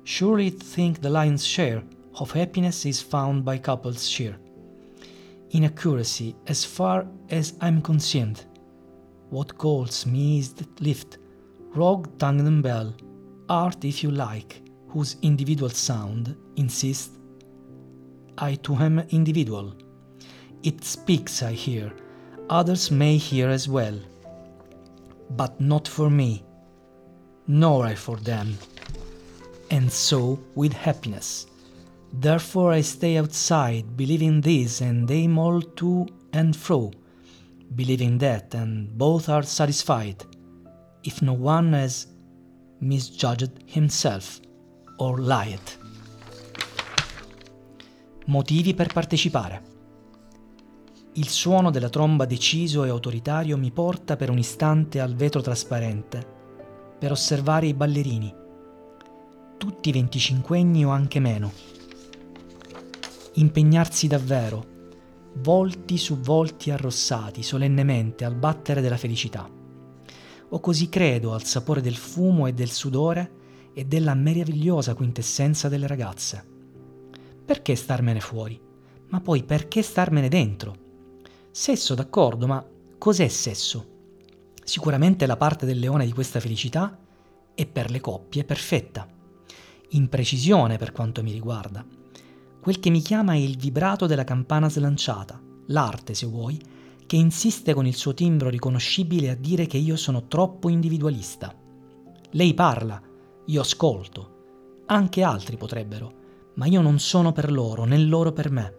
Surely 0.05 0.51
think 0.51 1.01
the 1.01 1.09
lion's 1.09 1.47
share 1.47 1.83
of 2.19 2.31
happiness 2.31 2.85
is 2.85 3.01
found 3.01 3.43
by 3.43 3.57
couples 3.57 4.07
share. 4.07 4.37
Inaccuracy, 5.53 6.37
as 6.47 6.63
far 6.63 7.07
as 7.31 7.55
I'm 7.63 7.81
concerned. 7.81 8.45
What 9.31 9.57
calls 9.57 10.05
me 10.05 10.41
is 10.41 10.53
the 10.53 10.67
lift, 10.81 11.17
rogue 11.75 12.19
tongued 12.19 12.63
bell, 12.63 12.95
art 13.49 13.83
if 13.83 14.03
you 14.03 14.11
like, 14.11 14.61
whose 14.89 15.17
individual 15.23 15.71
sound 15.71 16.37
insists 16.57 17.17
I 18.37 18.57
too 18.57 18.75
am 18.77 18.99
individual. 19.11 19.75
It 20.63 20.85
speaks, 20.85 21.43
I 21.43 21.53
hear, 21.53 21.93
others 22.51 22.91
may 22.91 23.17
hear 23.17 23.49
as 23.49 23.69
well, 23.69 23.99
but 25.31 25.59
not 25.61 25.89
for 25.89 26.11
me, 26.11 26.45
nor 27.51 27.85
I 27.85 27.97
for 27.97 28.17
them. 28.17 28.57
And 29.71 29.91
so 29.91 30.39
with 30.55 30.73
happiness. 30.73 31.47
Therefore 32.13 32.73
I 32.73 32.83
stay 32.83 33.17
outside, 33.17 33.85
believing 33.97 34.41
this, 34.41 34.81
and 34.81 35.11
aim 35.11 35.37
all 35.39 35.61
to 35.75 36.07
and 36.33 36.55
fro, 36.55 36.91
believing 37.75 38.19
that, 38.19 38.55
and 38.55 38.89
both 38.89 39.29
are 39.29 39.45
satisfied, 39.45 40.25
if 41.03 41.23
no 41.23 41.33
one 41.33 41.73
has 41.73 42.07
misjudged 42.81 43.53
himself 43.67 44.41
or 44.99 45.21
lied. 45.21 45.79
Motivi 48.27 48.75
per 48.75 48.93
partecipare. 48.93 49.69
Il 51.15 51.29
suono 51.29 51.71
della 51.71 51.89
tromba 51.89 52.27
deciso 52.27 52.85
e 52.85 52.89
autoritario 52.89 53.57
mi 53.57 53.73
porta 53.73 54.17
per 54.17 54.31
un 54.31 54.39
istante 54.39 55.01
al 55.01 55.15
vetro 55.15 55.41
trasparente 55.41 56.39
per 57.01 57.13
osservare 57.13 57.67
i 57.67 57.73
ballerini, 57.73 58.35
tutti 59.57 59.91
venticinquenni 59.91 60.85
o 60.85 60.91
anche 60.91 61.19
meno. 61.19 61.51
Impegnarsi 63.33 64.07
davvero, 64.07 64.67
volti 65.37 65.97
su 65.97 66.19
volti 66.19 66.71
arrossati 66.71 67.43
solennemente 67.43 68.27
al 68.27 68.35
battere 68.35 68.83
della 68.83 68.99
felicità. 68.99 69.49
O 70.51 70.61
così 70.61 70.91
credo 70.91 71.33
al 71.33 71.45
sapore 71.45 71.81
del 71.81 71.97
fumo 71.97 72.47
e 72.47 72.53
del 72.53 72.71
sudore 72.71 73.33
e 73.73 73.87
della 73.87 74.15
meravigliosa 74.15 74.93
quintessenza 74.93 75.71
delle 75.71 75.87
ragazze. 75.87 76.47
Perché 77.43 77.77
starmene 77.77 78.21
fuori? 78.21 78.61
Ma 79.09 79.21
poi 79.21 79.43
perché 79.43 79.81
starmene 79.81 80.29
dentro? 80.29 80.75
Sesso, 81.51 81.95
d'accordo, 81.95 82.47
ma 82.47 82.63
cos'è 82.99 83.29
sesso? 83.29 83.90
Sicuramente 84.71 85.27
la 85.27 85.37
parte 85.37 85.67
del 85.67 85.81
leone 85.81 86.05
di 86.05 86.13
questa 86.13 86.39
felicità 86.39 86.97
è 87.57 87.67
per 87.67 87.91
le 87.91 87.99
coppie 87.99 88.45
perfetta. 88.45 89.05
Imprecisione 89.89 90.79
per 90.79 90.93
quanto 90.93 91.25
mi 91.25 91.33
riguarda. 91.33 91.85
Quel 92.61 92.79
che 92.79 92.89
mi 92.89 93.01
chiama 93.01 93.33
è 93.33 93.39
il 93.39 93.57
vibrato 93.57 94.07
della 94.07 94.23
campana 94.23 94.71
slanciata, 94.71 95.43
l'arte, 95.67 96.15
se 96.15 96.27
vuoi, 96.27 96.57
che 97.05 97.17
insiste 97.17 97.75
con 97.75 97.85
il 97.85 97.97
suo 97.97 98.15
timbro 98.15 98.49
riconoscibile 98.49 99.31
a 99.31 99.35
dire 99.35 99.67
che 99.67 99.77
io 99.77 99.97
sono 99.97 100.29
troppo 100.29 100.69
individualista. 100.69 101.53
Lei 102.31 102.55
parla, 102.55 103.03
io 103.47 103.61
ascolto. 103.61 104.85
Anche 104.87 105.25
altri 105.25 105.57
potrebbero, 105.57 106.13
ma 106.55 106.67
io 106.67 106.81
non 106.81 107.01
sono 107.01 107.33
per 107.33 107.51
loro, 107.51 107.87
né 107.87 107.99
loro 107.99 108.31
per 108.31 108.53
me. 108.53 108.75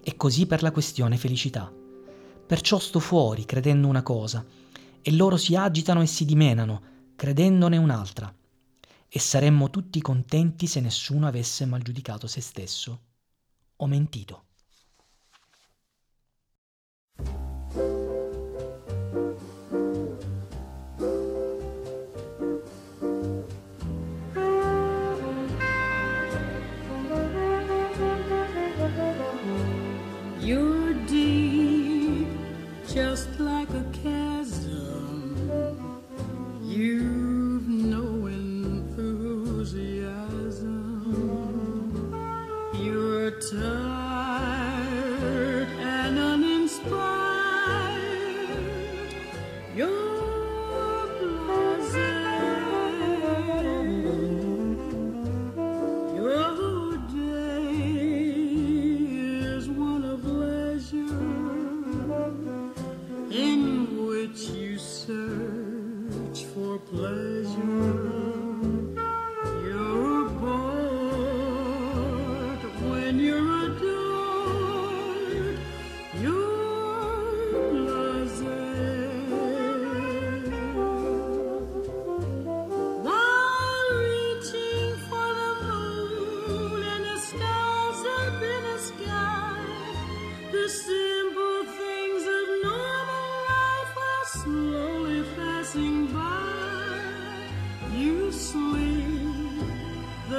E 0.00 0.14
così 0.14 0.46
per 0.46 0.62
la 0.62 0.70
questione 0.70 1.16
felicità. 1.16 1.72
Perciò 2.46 2.78
sto 2.78 3.00
fuori 3.00 3.44
credendo 3.44 3.88
una 3.88 4.04
cosa, 4.04 4.62
e 5.06 5.12
loro 5.12 5.36
si 5.36 5.54
agitano 5.54 6.00
e 6.00 6.06
si 6.06 6.24
dimenano, 6.24 7.12
credendone 7.14 7.76
un'altra. 7.76 8.34
E 9.06 9.18
saremmo 9.18 9.68
tutti 9.68 10.00
contenti 10.00 10.66
se 10.66 10.80
nessuno 10.80 11.26
avesse 11.26 11.66
mal 11.66 11.82
giudicato 11.82 12.26
se 12.26 12.40
stesso 12.40 13.00
o 13.76 13.86
mentito. 13.86 14.44
So. 43.44 44.03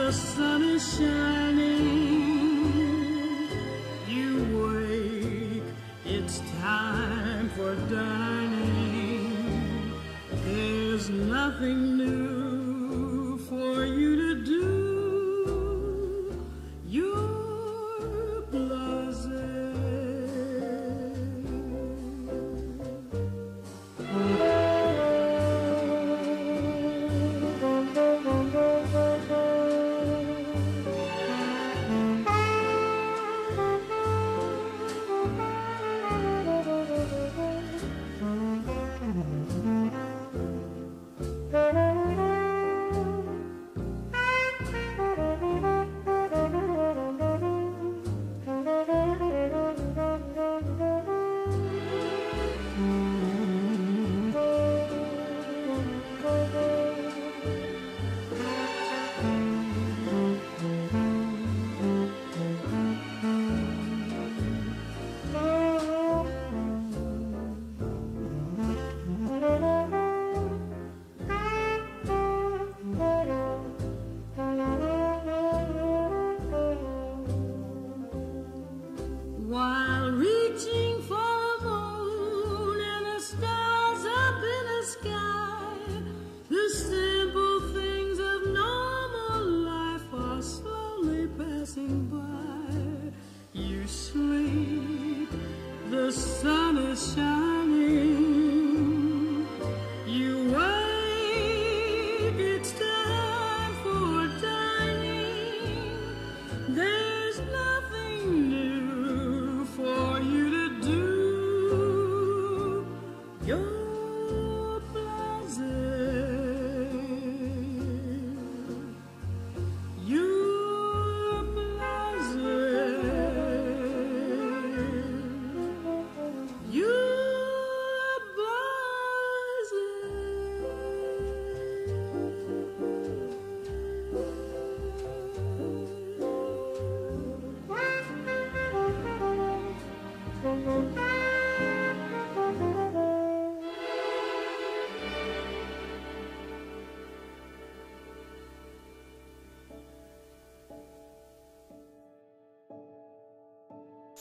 the 0.05 0.13
sun 0.13 0.61
is 0.61 0.97
shining, 0.97 1.79
you 4.07 4.33
wake, 4.61 5.63
it's 6.05 6.41
time 6.61 7.49
for 7.49 7.73
dining. 7.89 9.31
There's 10.43 11.09
nothing 11.09 11.94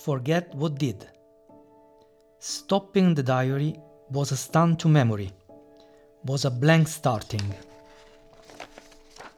Forget 0.04 0.54
what 0.54 0.74
did. 0.74 1.06
Stopping 2.38 3.14
the 3.14 3.22
diary 3.22 3.80
was 4.10 4.32
a 4.32 4.36
stun 4.36 4.76
to 4.76 4.86
memory, 4.86 5.32
was 6.26 6.44
a 6.44 6.50
blank 6.50 6.88
starting. 6.88 7.54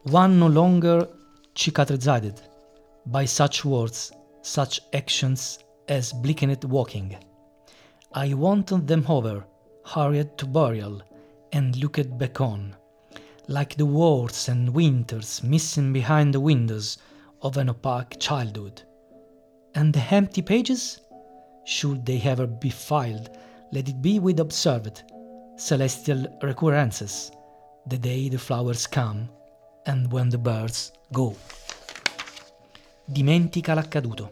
One 0.03 0.41
no 0.41 0.49
longer 0.49 1.07
cicatrized 1.55 2.41
by 3.07 3.27
such 3.27 3.65
words, 3.65 4.11
such 4.43 4.81
actions 4.93 5.61
as 5.87 6.13
blickened 6.13 6.65
walking. 6.65 7.17
I 8.13 8.35
wanted 8.35 8.89
them 8.89 9.07
over, 9.09 9.45
hurried 9.85 10.37
to 10.39 10.47
burial, 10.47 11.01
and 11.53 11.77
looked 11.77 12.19
back 12.19 12.41
on, 12.41 12.75
like 13.47 13.77
the 13.77 13.87
wars 13.87 14.49
and 14.49 14.71
winters 14.71 15.45
missing 15.45 15.93
behind 15.93 16.35
the 16.35 16.41
windows 16.41 16.99
of 17.41 17.57
an 17.57 17.71
opaque 17.71 18.19
childhood. 18.19 18.83
And 19.77 19.93
the 19.93 20.03
empty 20.09 20.43
pages? 20.43 21.03
Should 21.65 22.07
they 22.07 22.19
ever 22.23 22.47
be 22.47 22.71
filed, 22.71 23.31
let 23.73 23.87
it 23.89 24.01
be 24.01 24.19
with 24.19 24.41
observed, 24.41 25.05
celestial 25.59 26.35
recurrences, 26.41 27.31
the 27.85 27.99
day 27.99 28.31
the 28.31 28.39
flowers 28.39 28.89
come 28.89 29.29
and 29.85 30.11
when 30.11 30.31
the 30.31 30.39
birds 30.39 30.93
go. 31.11 31.37
Dimentica 33.05 33.75
l'accaduto. 33.75 34.31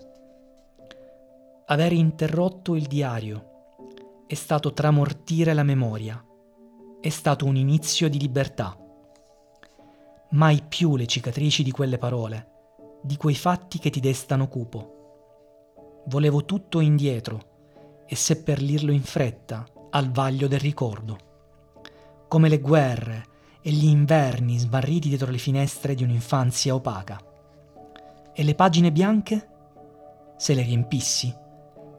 Aver 1.67 1.93
interrotto 1.93 2.75
il 2.75 2.87
diario 2.87 4.25
è 4.27 4.35
stato 4.35 4.73
tramortire 4.73 5.53
la 5.53 5.63
memoria, 5.63 6.25
è 7.03 7.11
stato 7.11 7.45
un 7.45 7.57
inizio 7.57 8.09
di 8.09 8.19
libertà. 8.19 8.75
Mai 10.31 10.63
più 10.67 10.97
le 10.97 11.05
cicatrici 11.05 11.63
di 11.63 11.71
quelle 11.71 11.99
parole, 11.99 12.49
di 13.03 13.19
quei 13.19 13.35
fatti 13.35 13.79
che 13.79 13.91
ti 13.91 14.01
destano 14.01 14.49
cupo 14.49 14.94
volevo 16.07 16.45
tutto 16.45 16.81
indietro 16.81 18.05
e 18.07 18.17
seppellirlo 18.17 18.93
in 18.93 19.03
fretta 19.03 19.67
al 19.91 20.11
vaglio 20.11 20.49
del 20.49 20.61
ricordo, 20.61 21.19
come 22.29 22.49
le 22.49 22.59
guerre 22.59 23.27
e 23.63 23.71
gli 23.71 23.87
inverni 23.87 24.59
smarriti 24.59 25.09
dietro 25.09 25.31
le 25.31 25.39
finestre 25.39 25.95
di 25.95 26.03
un'infanzia 26.03 26.75
opaca. 26.75 27.21
E 28.35 28.43
le 28.43 28.55
pagine 28.55 28.93
bianche? 28.93 29.49
Se 30.37 30.53
le 30.55 30.63
riempissi, 30.63 31.35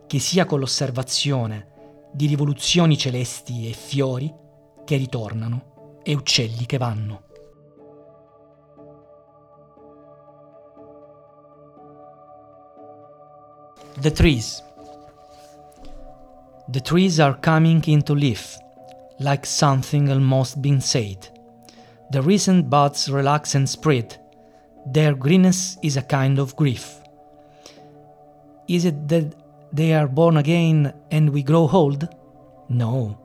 che 0.05 0.19
sia 0.19 0.45
con 0.45 0.59
l'osservazione 0.59 1.73
di 2.11 2.27
rivoluzioni 2.27 2.97
celesti 2.97 3.69
e 3.69 3.73
fiori 3.73 4.33
che 4.83 4.97
ritornano 4.97 5.99
e 6.03 6.13
uccelli 6.13 6.65
che 6.65 6.77
vanno. 6.77 7.23
The 13.97 14.11
trees. 14.11 14.61
The 16.67 16.81
trees 16.81 17.17
are 17.21 17.33
coming 17.33 17.81
into 17.87 18.13
leaf, 18.13 18.57
like 19.19 19.45
something 19.45 20.11
almost 20.11 20.61
been 20.61 20.81
said. 20.81 21.29
The 22.11 22.21
recent 22.21 22.69
buds 22.69 23.09
relax 23.09 23.55
and 23.55 23.69
spread. 23.69 24.17
Their 24.85 25.15
greenness 25.15 25.77
is 25.81 25.95
a 25.95 26.01
kind 26.01 26.39
of 26.39 26.57
grief. 26.57 26.99
Is 28.67 28.83
it 28.83 29.07
that 29.07 29.33
they 29.71 29.93
are 29.93 30.09
born 30.09 30.35
again 30.35 30.93
and 31.09 31.29
we 31.29 31.41
grow 31.41 31.69
old? 31.69 32.09
No, 32.67 33.17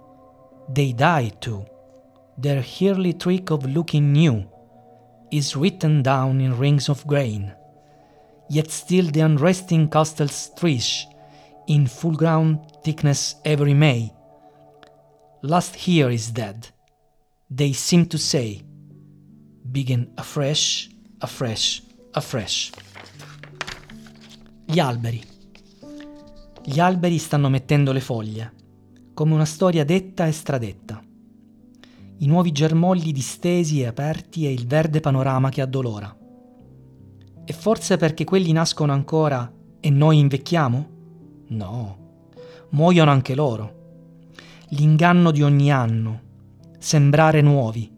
they 0.69 0.93
die 0.93 1.33
too. 1.41 1.67
Their 2.39 2.63
yearly 2.63 3.15
trick 3.15 3.51
of 3.51 3.67
looking 3.67 4.13
new 4.13 4.49
is 5.33 5.57
written 5.57 6.05
down 6.05 6.41
in 6.41 6.57
rings 6.57 6.89
of 6.89 7.05
grain 7.09 7.55
yet 8.51 8.69
still 8.71 9.11
the 9.11 9.21
unresting 9.21 9.89
castles 9.89 10.33
stretch 10.33 11.07
in 11.67 11.87
full 11.87 12.17
ground 12.17 12.59
thickness 12.83 13.37
every 13.45 13.75
May. 13.75 14.13
Last 15.43 15.87
year 15.87 16.11
is 16.11 16.33
dead, 16.33 16.69
they 17.49 17.73
seem 17.73 18.07
to 18.09 18.19
say, 18.19 18.61
begin 19.63 20.11
afresh, 20.17 20.91
afresh, 21.21 21.83
afresh. 22.13 22.73
Gli 24.67 24.81
alberi. 24.81 25.23
Gli 26.65 26.79
alberi 26.81 27.19
stanno 27.19 27.49
mettendo 27.49 27.93
le 27.93 28.01
foglie, 28.01 28.53
come 29.15 29.33
una 29.33 29.47
storia 29.47 29.85
detta 29.85 30.27
e 30.27 30.33
stradetta. 30.33 31.01
I 32.19 32.27
nuovi 32.27 32.53
germogli 32.53 33.13
distesi 33.13 33.81
e 33.81 33.87
aperti 33.87 34.45
e 34.45 34.53
il 34.53 34.67
verde 34.67 35.01
panorama 35.01 35.49
che 35.51 35.63
addolora. 35.63 36.20
E 37.51 37.53
forse 37.53 37.97
perché 37.97 38.23
quelli 38.23 38.53
nascono 38.53 38.93
ancora 38.93 39.53
e 39.81 39.91
noi 39.91 40.21
invecchiamo? 40.21 40.89
No, 41.49 41.97
muoiono 42.69 43.11
anche 43.11 43.35
loro. 43.35 44.29
L'inganno 44.69 45.33
di 45.33 45.43
ogni 45.43 45.73
anno, 45.73 46.21
sembrare 46.79 47.41
nuovi, 47.41 47.93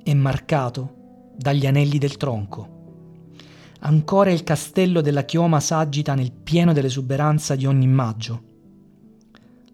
è 0.00 0.14
marcato 0.14 0.94
dagli 1.34 1.66
anelli 1.66 1.98
del 1.98 2.16
tronco. 2.16 3.32
Ancora 3.80 4.30
il 4.30 4.44
castello 4.44 5.00
della 5.00 5.24
chioma 5.24 5.58
s'agita 5.58 6.14
nel 6.14 6.30
pieno 6.30 6.72
dell'esuberanza 6.72 7.56
di 7.56 7.66
ogni 7.66 7.88
maggio. 7.88 8.42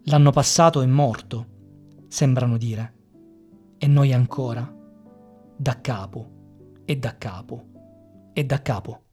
L'anno 0.04 0.30
passato 0.30 0.80
è 0.80 0.86
morto, 0.86 1.46
sembrano 2.08 2.56
dire, 2.56 2.94
e 3.76 3.86
noi 3.86 4.14
ancora, 4.14 4.66
da 5.58 5.78
capo 5.82 6.30
e 6.86 6.96
da 6.96 7.18
capo 7.18 7.72
e 8.34 8.44
da 8.44 8.58
capo. 8.58 9.03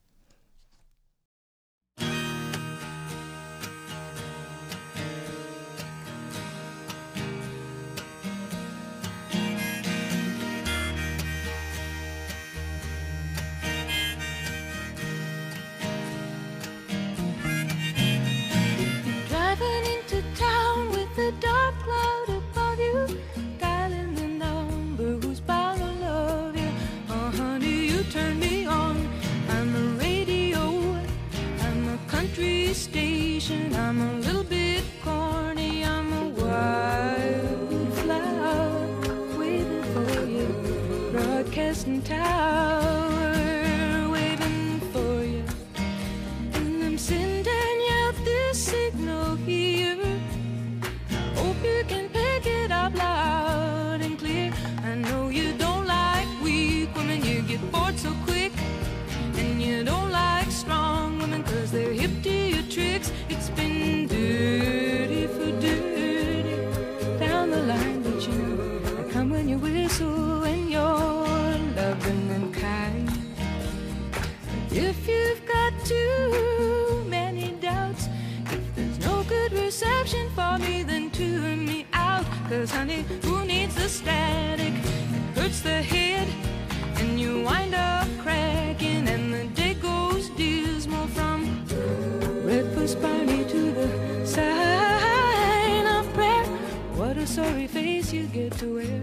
Get 98.31 98.51
to 98.59 98.75
wear. 98.75 99.01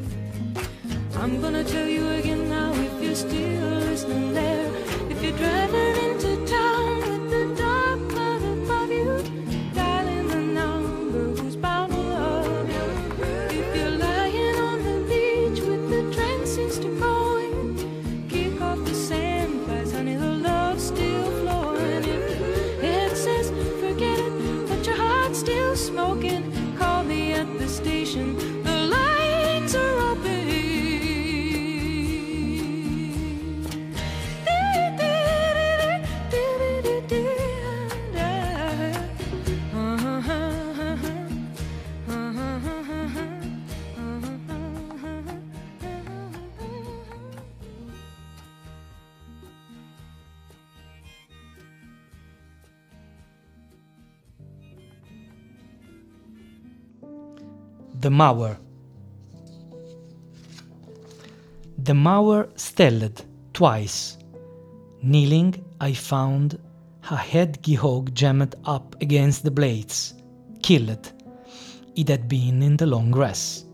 I'm 1.17 1.41
gonna 1.43 1.63
tell 1.63 1.87
you 1.87 2.09
again 2.19 2.49
now 2.49 2.73
if 2.73 3.03
you're 3.03 3.15
still 3.15 3.81
listening 3.91 4.33
there. 4.33 4.73
If 5.11 5.23
you're 5.23 5.37
driving 5.37 5.88
The 58.01 58.11
Mower. 58.11 58.57
The 61.79 61.95
mower 61.95 62.49
stelled 62.55 63.25
twice. 63.53 64.19
Kneeling, 65.03 65.65
I 65.81 65.95
found 65.95 66.61
a 67.11 67.17
head 67.17 67.61
gihog 67.61 68.15
jammed 68.15 68.55
up 68.65 68.95
against 69.01 69.43
the 69.43 69.51
blades. 69.51 70.15
Killed. 70.63 71.13
It 71.97 72.09
had 72.09 72.29
been 72.29 72.63
in 72.63 72.77
the 72.77 72.87
long 72.87 73.11
grass. 73.11 73.65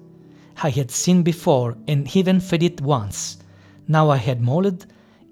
I 0.63 0.71
had 0.71 0.91
seen 0.91 1.23
before 1.23 1.77
and 1.87 2.17
even 2.17 2.41
fed 2.41 2.63
it 2.63 2.81
once. 2.81 3.37
Now 3.89 4.09
I 4.09 4.17
had 4.17 4.41
mauled 4.41 4.87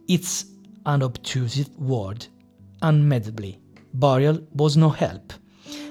its 0.06 0.44
unobtrusive 0.84 1.70
word. 1.78 2.26
Unmedably. 2.82 3.58
Burial 3.94 4.40
was 4.52 4.76
no 4.76 4.90
help. 4.90 5.32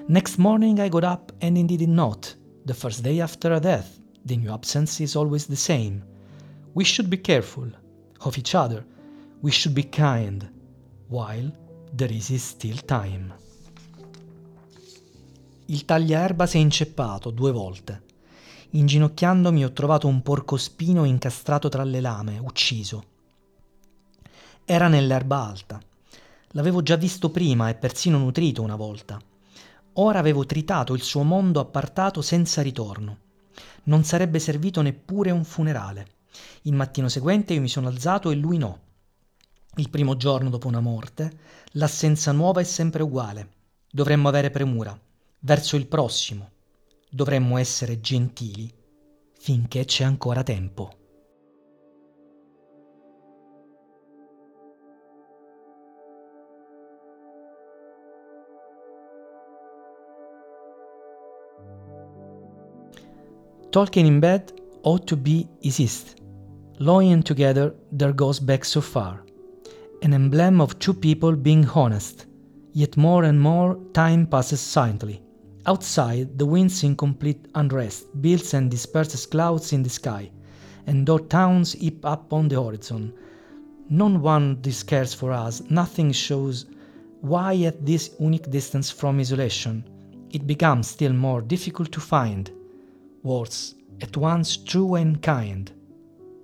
Next 0.07 0.37
morning 0.37 0.79
I 0.79 0.89
got 0.89 1.03
up 1.03 1.31
and 1.41 1.57
indeed 1.57 1.89
not. 1.89 2.20
The 2.71 2.77
first 2.77 3.01
day 3.01 3.19
after 3.19 3.51
a 3.51 3.59
death, 3.59 3.99
the 4.23 4.37
new 4.37 4.49
absence 4.49 5.03
is 5.03 5.15
always 5.15 5.45
the 5.45 5.57
same. 5.57 6.01
We 6.71 6.85
should 6.85 7.09
be 7.09 7.19
careful 7.19 7.69
of 8.19 8.37
each 8.37 8.55
other. 8.55 8.85
We 9.41 9.51
should 9.51 9.75
be 9.75 9.89
kind 9.89 10.49
while 11.09 11.51
there 11.93 12.13
is 12.13 12.33
still 12.33 12.77
time. 12.85 13.35
Il 15.65 15.83
tagliaerba 15.83 16.45
si 16.45 16.59
è 16.59 16.61
inceppato 16.61 17.29
due 17.31 17.51
volte. 17.51 18.03
Inginocchiandomi 18.69 19.65
ho 19.65 19.73
trovato 19.73 20.07
un 20.07 20.21
porcospino 20.21 21.03
incastrato 21.03 21.67
tra 21.67 21.83
le 21.83 21.99
lame, 21.99 22.39
ucciso. 22.39 23.03
Era 24.63 24.87
nell'erba 24.87 25.45
alta. 25.45 25.77
L'avevo 26.51 26.81
già 26.81 26.95
visto 26.95 27.31
prima 27.31 27.67
e 27.67 27.75
persino 27.75 28.17
nutrito 28.17 28.61
una 28.61 28.77
volta. 28.77 29.21
Ora 29.95 30.19
avevo 30.19 30.45
tritato 30.45 30.93
il 30.93 31.01
suo 31.01 31.23
mondo 31.23 31.59
appartato 31.59 32.21
senza 32.21 32.61
ritorno. 32.61 33.17
Non 33.83 34.05
sarebbe 34.05 34.39
servito 34.39 34.81
neppure 34.81 35.31
un 35.31 35.43
funerale. 35.43 36.07
Il 36.63 36.73
mattino 36.73 37.09
seguente 37.09 37.53
io 37.53 37.61
mi 37.61 37.67
sono 37.67 37.89
alzato 37.89 38.31
e 38.31 38.35
lui 38.35 38.57
no. 38.57 38.79
Il 39.75 39.89
primo 39.89 40.15
giorno 40.15 40.49
dopo 40.49 40.67
una 40.67 40.79
morte, 40.79 41.37
l'assenza 41.71 42.31
nuova 42.31 42.61
è 42.61 42.63
sempre 42.63 43.03
uguale. 43.03 43.49
Dovremmo 43.91 44.29
avere 44.29 44.49
premura 44.49 44.97
verso 45.39 45.75
il 45.75 45.87
prossimo. 45.87 46.51
Dovremmo 47.09 47.57
essere 47.57 47.99
gentili 47.99 48.73
finché 49.37 49.83
c'è 49.83 50.05
ancora 50.05 50.43
tempo. 50.43 51.00
Talking 63.71 64.05
in 64.05 64.19
bed 64.19 64.51
ought 64.83 65.07
to 65.07 65.15
be 65.15 65.47
easiest. 65.61 66.19
Lying 66.79 67.23
together 67.23 67.73
there 67.93 68.11
goes 68.11 68.37
back 68.37 68.65
so 68.65 68.81
far. 68.81 69.23
An 70.01 70.13
emblem 70.13 70.59
of 70.59 70.77
two 70.77 70.93
people 70.93 71.37
being 71.37 71.65
honest, 71.69 72.25
yet 72.73 72.97
more 72.97 73.23
and 73.23 73.39
more 73.39 73.79
time 73.93 74.27
passes 74.27 74.59
silently. 74.59 75.23
Outside, 75.65 76.37
the 76.37 76.45
wind's 76.45 76.83
in 76.83 76.97
complete 76.97 77.47
unrest 77.55 78.07
builds 78.21 78.53
and 78.53 78.69
disperses 78.69 79.25
clouds 79.25 79.71
in 79.71 79.83
the 79.83 79.89
sky, 79.89 80.29
and 80.85 81.07
though 81.07 81.19
towns 81.19 81.71
heap 81.71 82.05
up 82.05 82.33
on 82.33 82.49
the 82.49 82.61
horizon, 82.61 83.13
none 83.89 84.21
one 84.21 84.61
this 84.61 84.83
cares 84.83 85.13
for 85.13 85.31
us, 85.31 85.61
nothing 85.69 86.11
shows 86.11 86.65
why 87.21 87.55
at 87.61 87.85
this 87.85 88.09
unique 88.19 88.51
distance 88.51 88.91
from 88.91 89.21
isolation 89.21 89.85
it 90.31 90.45
becomes 90.45 90.89
still 90.89 91.13
more 91.13 91.41
difficult 91.41 91.89
to 91.93 92.01
find 92.01 92.51
words 93.23 93.75
at 93.99 94.15
once 94.15 94.63
true 94.63 94.99
and 94.99 95.19
kind, 95.19 95.71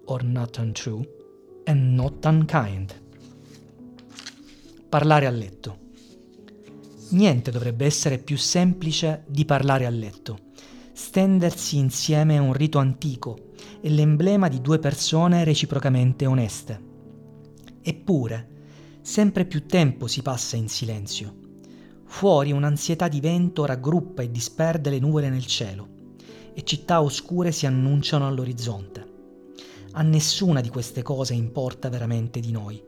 or 0.05 0.23
not 0.23 0.57
untrue 0.57 1.03
and 1.65 1.95
not 1.95 2.23
unkind. 2.25 2.93
Parlare 4.89 5.25
a 5.25 5.31
letto. 5.31 5.85
Niente 7.09 7.51
dovrebbe 7.51 7.85
essere 7.85 8.19
più 8.19 8.37
semplice 8.37 9.23
di 9.27 9.45
parlare 9.45 9.85
a 9.85 9.89
letto. 9.89 10.39
Stendersi 10.93 11.77
insieme 11.77 12.35
è 12.35 12.39
un 12.39 12.53
rito 12.53 12.79
antico 12.79 13.51
e 13.81 13.89
l'emblema 13.89 14.47
di 14.47 14.61
due 14.61 14.79
persone 14.79 15.43
reciprocamente 15.43 16.25
oneste. 16.25 16.85
Eppure, 17.81 18.49
sempre 19.01 19.45
più 19.45 19.65
tempo 19.65 20.07
si 20.07 20.21
passa 20.21 20.57
in 20.57 20.67
silenzio. 20.67 21.35
Fuori 22.05 22.51
un'ansietà 22.51 23.07
di 23.07 23.19
vento 23.19 23.65
raggruppa 23.65 24.21
e 24.21 24.31
disperde 24.31 24.89
le 24.89 24.99
nuvole 24.99 25.29
nel 25.29 25.45
cielo 25.45 25.95
e 26.57 26.63
città 26.63 27.03
oscure 27.03 27.51
si 27.51 27.67
annunciano 27.67 28.25
all'orizzonte. 28.25 29.05
A 29.91 30.01
nessuna 30.01 30.59
di 30.59 30.69
queste 30.69 31.03
cose 31.03 31.35
importa 31.35 31.87
veramente 31.87 32.39
di 32.39 32.49
noi 32.49 32.83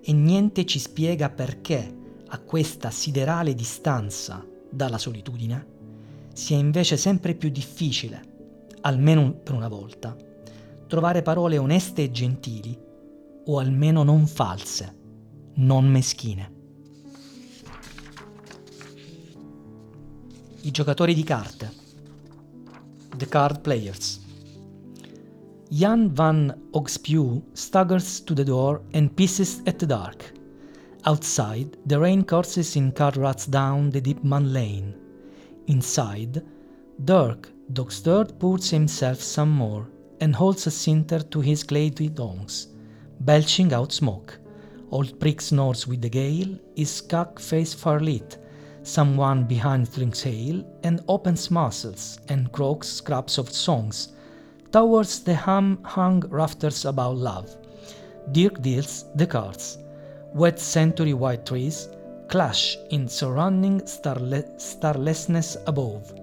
e 0.00 0.12
niente 0.12 0.64
ci 0.64 0.78
spiega 0.78 1.28
perché 1.28 1.96
a 2.28 2.38
questa 2.38 2.92
siderale 2.92 3.56
distanza 3.56 4.46
dalla 4.70 4.96
solitudine 4.96 5.66
sia 6.34 6.56
invece 6.56 6.96
sempre 6.96 7.34
più 7.34 7.48
difficile, 7.48 8.22
almeno 8.82 9.32
per 9.32 9.54
una 9.54 9.66
volta, 9.66 10.16
trovare 10.86 11.22
parole 11.22 11.58
oneste 11.58 12.04
e 12.04 12.10
gentili 12.12 12.78
o 13.44 13.58
almeno 13.58 14.04
non 14.04 14.28
false, 14.28 14.96
non 15.54 15.84
meschine. 15.84 16.52
I 20.60 20.70
giocatori 20.70 21.12
di 21.12 21.24
carte 21.24 21.79
the 23.20 23.26
card 23.26 23.62
players. 23.62 24.20
Jan 25.70 26.10
van 26.10 26.52
Ogspew 26.72 27.42
staggers 27.54 28.20
to 28.20 28.34
the 28.34 28.44
door 28.44 28.80
and 28.94 29.14
pisses 29.14 29.62
at 29.68 29.78
the 29.78 29.86
dark. 29.86 30.32
Outside, 31.04 31.76
the 31.86 32.00
rain 32.00 32.24
courses 32.24 32.76
in 32.76 32.92
card 32.92 33.16
ruts 33.16 33.46
down 33.46 33.90
the 33.90 34.00
deep 34.00 34.24
man 34.24 34.52
lane. 34.52 34.94
Inside, 35.68 36.42
Dirk, 37.04 37.48
dog 37.72 37.92
stirred, 37.92 38.38
pours 38.40 38.70
himself 38.70 39.20
some 39.20 39.50
more 39.50 39.86
and 40.20 40.34
holds 40.34 40.66
a 40.66 40.70
cinder 40.70 41.20
to 41.20 41.40
his 41.40 41.62
clayey 41.62 42.10
dongs, 42.10 42.66
belching 43.20 43.72
out 43.72 43.92
smoke. 43.92 44.38
Old 44.90 45.20
Prick 45.20 45.40
snores 45.40 45.86
with 45.86 46.02
the 46.02 46.08
gale, 46.08 46.58
his 46.74 47.00
cock 47.00 47.38
face 47.38 47.72
far 47.72 48.00
lit, 48.00 48.38
Someone 48.82 49.44
behind 49.44 49.92
drinks 49.92 50.26
ale 50.26 50.64
and 50.82 51.02
opens 51.06 51.50
muzzles 51.50 52.18
and 52.28 52.50
croaks 52.50 52.88
scraps 52.88 53.36
of 53.36 53.50
songs 53.50 54.08
towards 54.72 55.20
the 55.20 55.34
hum 55.34 55.80
hung 55.84 56.20
rafters 56.28 56.84
about 56.84 57.16
love. 57.16 57.56
Dirk 58.32 58.62
deals 58.62 59.04
the 59.14 59.26
cards. 59.26 59.78
Wet 60.32 60.58
century 60.58 61.12
white 61.12 61.44
trees 61.44 61.88
clash 62.28 62.78
in 62.90 63.08
surrounding 63.08 63.80
starle- 63.80 64.60
starlessness 64.60 65.56
above. 65.66 66.14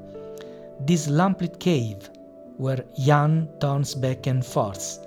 This 0.79 1.07
lamplit 1.07 1.59
cave, 1.59 2.09
where 2.57 2.85
Jan 2.97 3.49
turns 3.59 3.93
back 3.93 4.25
and 4.25 4.45
forth, 4.45 5.05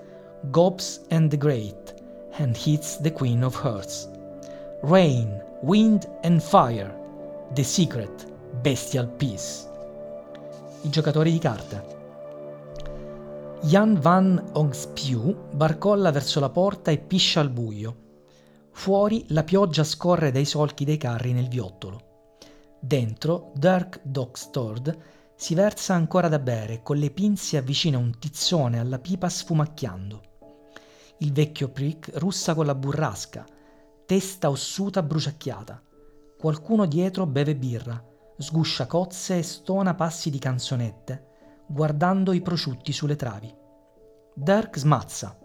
gobs 0.50 1.00
and 1.10 1.30
the 1.30 1.36
great, 1.36 1.94
and 2.38 2.56
hits 2.56 2.96
the 2.96 3.10
queen 3.10 3.42
of 3.42 3.54
hearts. 3.54 4.08
Rain, 4.82 5.40
wind 5.62 6.06
and 6.22 6.42
fire, 6.42 6.94
the 7.52 7.64
secret, 7.64 8.30
bestial 8.60 9.08
peace. 9.08 9.68
I 10.82 10.88
giocatori 10.88 11.32
di 11.32 11.38
carte. 11.40 11.98
Jan 13.62 13.98
van 13.98 14.50
Ongspew 14.52 15.50
barcolla 15.50 16.12
verso 16.12 16.38
la 16.38 16.48
porta 16.48 16.92
e 16.92 16.98
piscia 16.98 17.40
al 17.40 17.50
buio. 17.50 17.96
Fuori 18.70 19.24
la 19.30 19.42
pioggia 19.42 19.82
scorre 19.82 20.30
dai 20.30 20.44
solchi 20.44 20.84
dei 20.84 20.96
carri 20.96 21.32
nel 21.32 21.48
viottolo. 21.48 22.36
Dentro, 22.78 23.50
Dirk 23.56 24.00
Dockstord 24.04 24.98
si 25.34 25.54
versa 25.54 25.94
ancora 25.94 26.28
da 26.28 26.38
bere 26.38 26.74
e 26.74 26.82
con 26.82 26.98
le 26.98 27.10
pinze 27.10 27.56
avvicina 27.56 27.98
un 27.98 28.16
tizzone 28.20 28.78
alla 28.78 29.00
pipa 29.00 29.28
sfumacchiando. 29.28 30.22
Il 31.18 31.32
vecchio 31.32 31.68
Prick 31.70 32.12
russa 32.14 32.54
con 32.54 32.66
la 32.66 32.76
burrasca, 32.76 33.44
testa 34.06 34.48
ossuta 34.48 35.02
bruciacchiata. 35.02 35.82
Qualcuno 36.40 36.86
dietro 36.86 37.26
beve 37.26 37.54
birra, 37.54 38.02
sguscia 38.38 38.86
cozze 38.86 39.36
e 39.36 39.42
stona 39.42 39.94
passi 39.94 40.30
di 40.30 40.38
canzonette, 40.38 41.26
guardando 41.66 42.32
i 42.32 42.40
prosciutti 42.40 42.92
sulle 42.92 43.14
travi. 43.14 43.54
Dirk 44.32 44.78
smazza. 44.78 45.38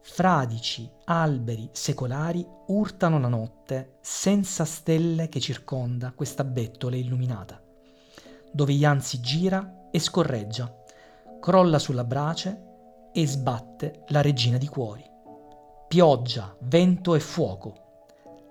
Fradici, 0.00 0.90
alberi 1.04 1.68
secolari 1.72 2.42
urtano 2.68 3.18
la 3.18 3.28
notte 3.28 3.98
senza 4.00 4.64
stelle 4.64 5.28
che 5.28 5.40
circonda 5.40 6.12
questa 6.12 6.42
bettola 6.42 6.96
illuminata, 6.96 7.62
dove 8.50 8.72
Jan 8.72 9.02
si 9.02 9.20
gira 9.20 9.88
e 9.90 9.98
scorreggia, 9.98 10.74
crolla 11.38 11.78
sulla 11.78 12.04
brace 12.04 13.10
e 13.12 13.26
sbatte 13.26 14.04
la 14.06 14.22
regina 14.22 14.56
di 14.56 14.68
cuori. 14.68 15.04
Pioggia, 15.86 16.56
vento 16.60 17.14
e 17.14 17.20
fuoco. 17.20 17.82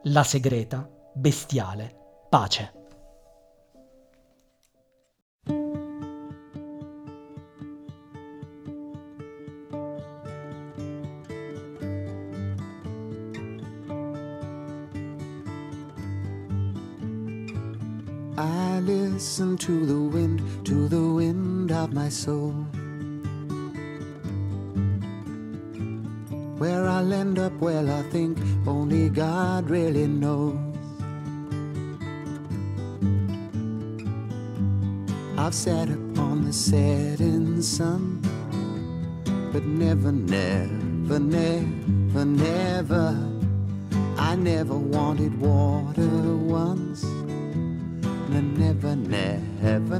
La 0.04 0.24
segreta, 0.24 0.88
bestiale, 1.16 1.90
pace. 2.30 2.83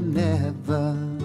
never. 0.00 1.24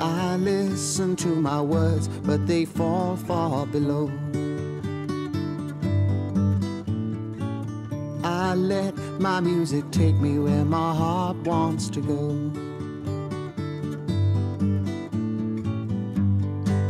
I 0.00 0.36
listen 0.36 1.16
to 1.16 1.28
my 1.28 1.60
words, 1.60 2.08
but 2.08 2.46
they 2.46 2.64
fall 2.64 3.16
far 3.16 3.66
below. 3.66 4.10
I 8.22 8.54
let 8.54 8.96
my 9.18 9.40
music 9.40 9.90
take 9.90 10.14
me 10.16 10.38
where 10.38 10.64
my 10.64 10.94
heart 10.94 11.36
wants 11.38 11.88
to 11.90 12.00
go. 12.00 12.52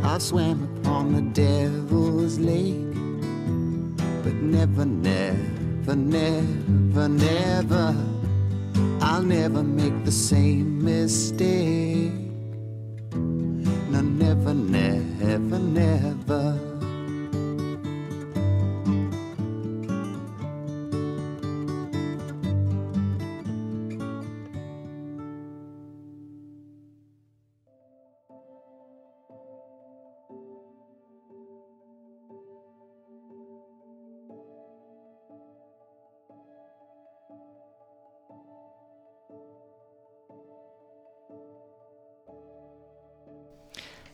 I've 0.07 0.21
swam 0.21 0.63
upon 0.77 1.13
the 1.13 1.21
devil's 1.21 2.39
lake. 2.39 2.88
Never, 4.49 4.83
never, 4.83 5.95
never, 5.95 7.07
never, 7.07 7.95
I'll 8.99 9.21
never 9.21 9.61
make 9.61 10.03
the 10.05 10.11
same 10.11 10.83
mistake. 10.83 12.28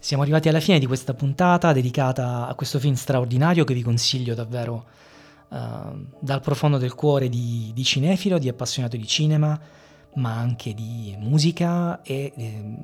Siamo 0.06 0.22
arrivati 0.22 0.50
alla 0.50 0.60
fine 0.60 0.78
di 0.78 0.86
questa 0.86 1.16
puntata 1.16 1.74
dedicata 1.74 2.46
a 2.46 2.54
questo 2.54 2.78
film 2.78 2.94
straordinario 2.94 3.64
che 3.64 3.74
vi 3.74 3.82
consiglio 3.82 4.36
davvero 4.36 4.86
uh, 5.48 5.58
dal 6.20 6.42
profondo 6.42 6.78
del 6.78 6.94
cuore 6.94 7.28
di, 7.28 7.72
di, 7.74 7.84
cinefilo, 7.84 8.38
di 8.38 8.48
appassionato 8.48 8.98
di 8.98 9.08
cinema, 9.08 9.60
ma 10.18 10.38
anche 10.38 10.76
di 10.76 11.16
musica 11.18 12.04
e, 12.04 12.32
eh, 12.38 12.76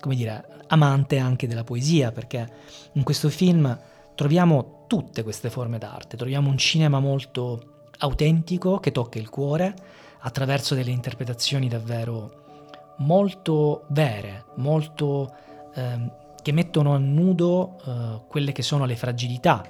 come 0.00 0.14
dire, 0.14 0.64
amante 0.68 1.18
anche 1.18 1.46
della 1.46 1.62
poesia, 1.62 2.10
perché 2.10 2.50
in 2.92 3.02
questo 3.02 3.28
film 3.28 3.78
troviamo 4.14 4.86
tutte 4.86 5.22
queste 5.22 5.50
forme 5.50 5.76
d'arte, 5.76 6.16
troviamo 6.16 6.48
un 6.48 6.56
cinema 6.56 7.00
molto 7.00 7.88
autentico 7.98 8.78
che 8.78 8.92
tocca 8.92 9.18
il 9.18 9.28
cuore 9.28 9.74
attraverso 10.20 10.74
delle 10.74 10.90
interpretazioni 10.90 11.68
davvero 11.68 12.94
molto 13.00 13.84
vere, 13.88 14.46
molto 14.56 15.34
eh, 15.74 16.28
che 16.42 16.52
mettono 16.52 16.94
a 16.94 16.98
nudo 16.98 17.76
uh, 17.84 18.26
quelle 18.28 18.52
che 18.52 18.62
sono 18.62 18.84
le 18.84 18.96
fragilità 18.96 19.64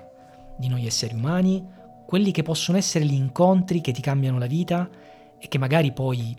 di 0.56 0.68
noi 0.68 0.86
esseri 0.86 1.14
umani, 1.14 1.66
quelli 2.06 2.30
che 2.32 2.42
possono 2.42 2.78
essere 2.78 3.04
gli 3.04 3.14
incontri 3.14 3.80
che 3.80 3.92
ti 3.92 4.00
cambiano 4.00 4.38
la 4.38 4.46
vita 4.46 4.88
e 5.38 5.48
che 5.48 5.58
magari 5.58 5.92
poi, 5.92 6.36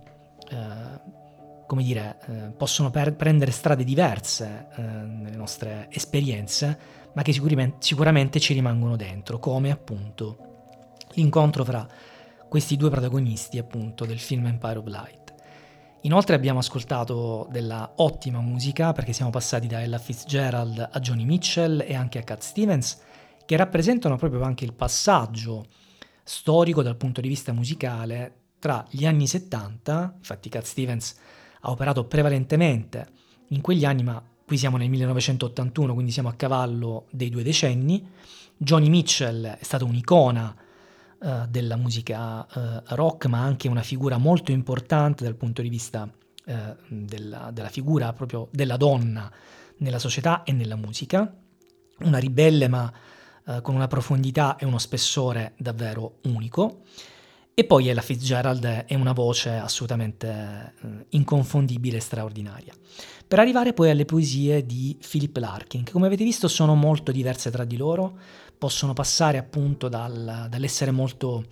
uh, 0.52 1.66
come 1.66 1.84
dire, 1.84 2.20
uh, 2.28 2.56
possono 2.56 2.92
per- 2.92 3.16
prendere 3.16 3.52
strade 3.52 3.84
diverse 3.84 4.68
nelle 4.78 5.36
nostre 5.36 5.88
esperienze, 5.90 6.78
ma 7.14 7.22
che 7.22 7.34
sicuramente, 7.34 7.78
sicuramente 7.80 8.40
ci 8.40 8.54
rimangono 8.54 8.96
dentro, 8.96 9.40
come 9.40 9.72
appunto 9.72 10.50
l'incontro 11.14 11.64
fra 11.64 11.86
questi 12.48 12.78
due 12.78 12.90
protagonisti 12.90 13.58
appunto 13.58 14.06
del 14.06 14.20
film 14.20 14.46
Empire 14.46 14.78
of 14.78 14.86
Light. 14.88 15.21
Inoltre 16.04 16.36
abbiamo 16.36 16.58
ascoltato 16.58 17.48
della 17.52 17.94
ottima 17.98 18.42
musica 18.42 18.92
perché 18.92 19.14
siamo 19.14 19.30
passati 19.30 19.68
da 19.68 19.84
Ella 19.84 20.00
Fitzgerald 20.00 20.90
a 20.92 21.00
Johnny 21.00 21.26
Mitchell 21.26 21.84
e 21.86 21.94
anche 21.94 22.18
a 22.18 22.24
Cat 22.24 22.42
Stevens 22.42 23.00
che 23.46 23.56
rappresentano 23.56 24.18
proprio 24.18 24.42
anche 24.42 24.66
il 24.66 24.74
passaggio 24.74 25.68
storico 26.24 26.82
dal 26.82 26.96
punto 26.96 27.22
di 27.22 27.28
vista 27.28 27.54
musicale 27.54 28.36
tra 28.58 28.84
gli 28.90 29.06
anni 29.06 29.28
70, 29.28 30.16
infatti 30.18 30.50
Cat 30.50 30.64
Stevens 30.64 31.16
ha 31.62 31.70
operato 31.70 32.06
prevalentemente 32.06 33.08
in 33.50 33.62
quegli 33.62 33.86
anni 33.86 34.02
ma 34.02 34.24
qui 34.44 34.58
siamo 34.58 34.78
nel 34.78 34.90
1981 34.90 35.94
quindi 35.94 36.12
siamo 36.12 36.30
a 36.30 36.34
cavallo 36.34 37.06
dei 37.12 37.30
due 37.30 37.44
decenni, 37.44 38.10
Johnny 38.58 38.90
Mitchell 38.90 39.46
è 39.46 39.64
stata 39.64 39.86
un'icona 39.86 40.56
uh, 41.22 41.48
della 41.48 41.76
musica 41.76 42.46
uh, 42.46 42.96
rock, 42.96 43.26
ma 43.28 43.40
anche 43.40 43.68
una 43.68 43.84
figura 43.84 44.18
molto 44.18 44.52
importante 44.52 45.24
dal 45.24 45.36
punto 45.36 45.62
di 45.62 45.70
vista 45.70 46.04
uh, 46.46 46.54
della, 46.88 47.50
della, 47.54 47.70
figura 47.70 48.12
proprio 48.14 48.48
della 48.52 48.78
donna 48.78 49.32
nella 49.78 50.00
società 50.00 50.44
e 50.44 50.52
nella 50.52 50.76
musica. 50.76 51.34
Una 52.00 52.18
ribelle, 52.18 52.68
ma 52.68 52.92
con 53.64 53.74
una 53.74 53.88
profondità 53.88 54.56
e 54.56 54.66
uno 54.66 54.78
spessore 54.78 55.54
davvero 55.58 56.20
unico. 56.26 56.84
E 57.62 57.66
poi 57.66 57.90
Ella 57.90 58.02
Fitzgerald 58.02 58.66
è 58.66 58.96
una 58.96 59.12
voce 59.12 59.52
assolutamente 59.52 60.74
inconfondibile 61.10 61.98
e 61.98 62.00
straordinaria. 62.00 62.74
Per 63.28 63.38
arrivare 63.38 63.74
poi 63.74 63.92
alle 63.92 64.06
poesie 64.06 64.66
di 64.66 64.98
Philip 65.00 65.38
Larkin, 65.38 65.84
che 65.84 65.92
come 65.92 66.08
avete 66.08 66.24
visto 66.24 66.48
sono 66.48 66.74
molto 66.74 67.12
diverse 67.12 67.52
tra 67.52 67.64
di 67.64 67.78
loro, 67.78 68.18
possono 68.58 68.94
passare 68.94 69.38
appunto 69.38 69.90
dal, 69.90 70.48
dall'essere 70.50 70.90
molto 70.90 71.46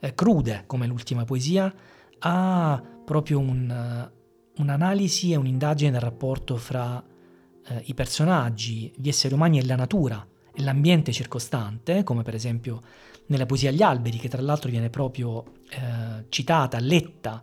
eh, 0.00 0.12
crude 0.16 0.64
come 0.66 0.88
l'ultima 0.88 1.24
poesia, 1.24 1.72
ha 2.18 2.82
proprio 3.04 3.38
un, 3.38 4.10
uh, 4.10 4.60
un'analisi 4.60 5.30
e 5.30 5.36
un'indagine 5.36 5.92
del 5.92 6.00
rapporto 6.00 6.56
fra 6.56 6.96
uh, 6.96 7.74
i 7.84 7.94
personaggi, 7.94 8.92
gli 8.96 9.06
esseri 9.06 9.34
umani 9.34 9.60
e 9.60 9.64
la 9.64 9.76
natura 9.76 10.26
e 10.52 10.62
l'ambiente 10.64 11.12
circostante, 11.12 12.02
come 12.02 12.22
per 12.24 12.34
esempio 12.34 12.80
nella 13.26 13.46
poesia 13.46 13.70
Gli 13.70 13.82
alberi, 13.82 14.18
che 14.18 14.28
tra 14.28 14.42
l'altro 14.42 14.70
viene 14.70 14.90
proprio 14.90 15.36
uh, 15.36 16.24
citata, 16.28 16.78
letta 16.78 17.42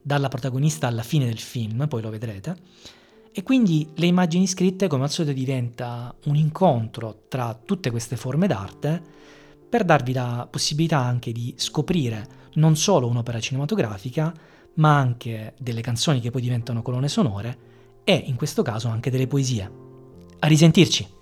dalla 0.00 0.28
protagonista 0.28 0.86
alla 0.86 1.02
fine 1.02 1.24
del 1.24 1.38
film, 1.38 1.86
poi 1.88 2.02
lo 2.02 2.10
vedrete. 2.10 2.56
E 3.32 3.42
quindi 3.42 3.88
le 3.94 4.06
immagini 4.06 4.46
scritte, 4.46 4.88
come 4.88 5.04
al 5.04 5.10
solito, 5.10 5.32
diventa 5.34 6.14
un 6.24 6.36
incontro 6.36 7.22
tra 7.28 7.58
tutte 7.64 7.90
queste 7.90 8.16
forme 8.16 8.46
d'arte 8.46 9.02
per 9.68 9.84
darvi 9.84 10.12
la 10.12 10.46
possibilità 10.50 10.98
anche 10.98 11.32
di 11.32 11.54
scoprire 11.56 12.40
non 12.54 12.76
solo 12.76 13.06
un'opera 13.06 13.40
cinematografica, 13.40 14.34
ma 14.74 14.98
anche 14.98 15.54
delle 15.58 15.80
canzoni 15.80 16.20
che 16.20 16.30
poi 16.30 16.42
diventano 16.42 16.82
colonne 16.82 17.08
sonore 17.08 17.70
e 18.04 18.14
in 18.14 18.36
questo 18.36 18.60
caso 18.62 18.88
anche 18.88 19.10
delle 19.10 19.26
poesie. 19.26 19.70
A 20.40 20.46
risentirci! 20.46 21.20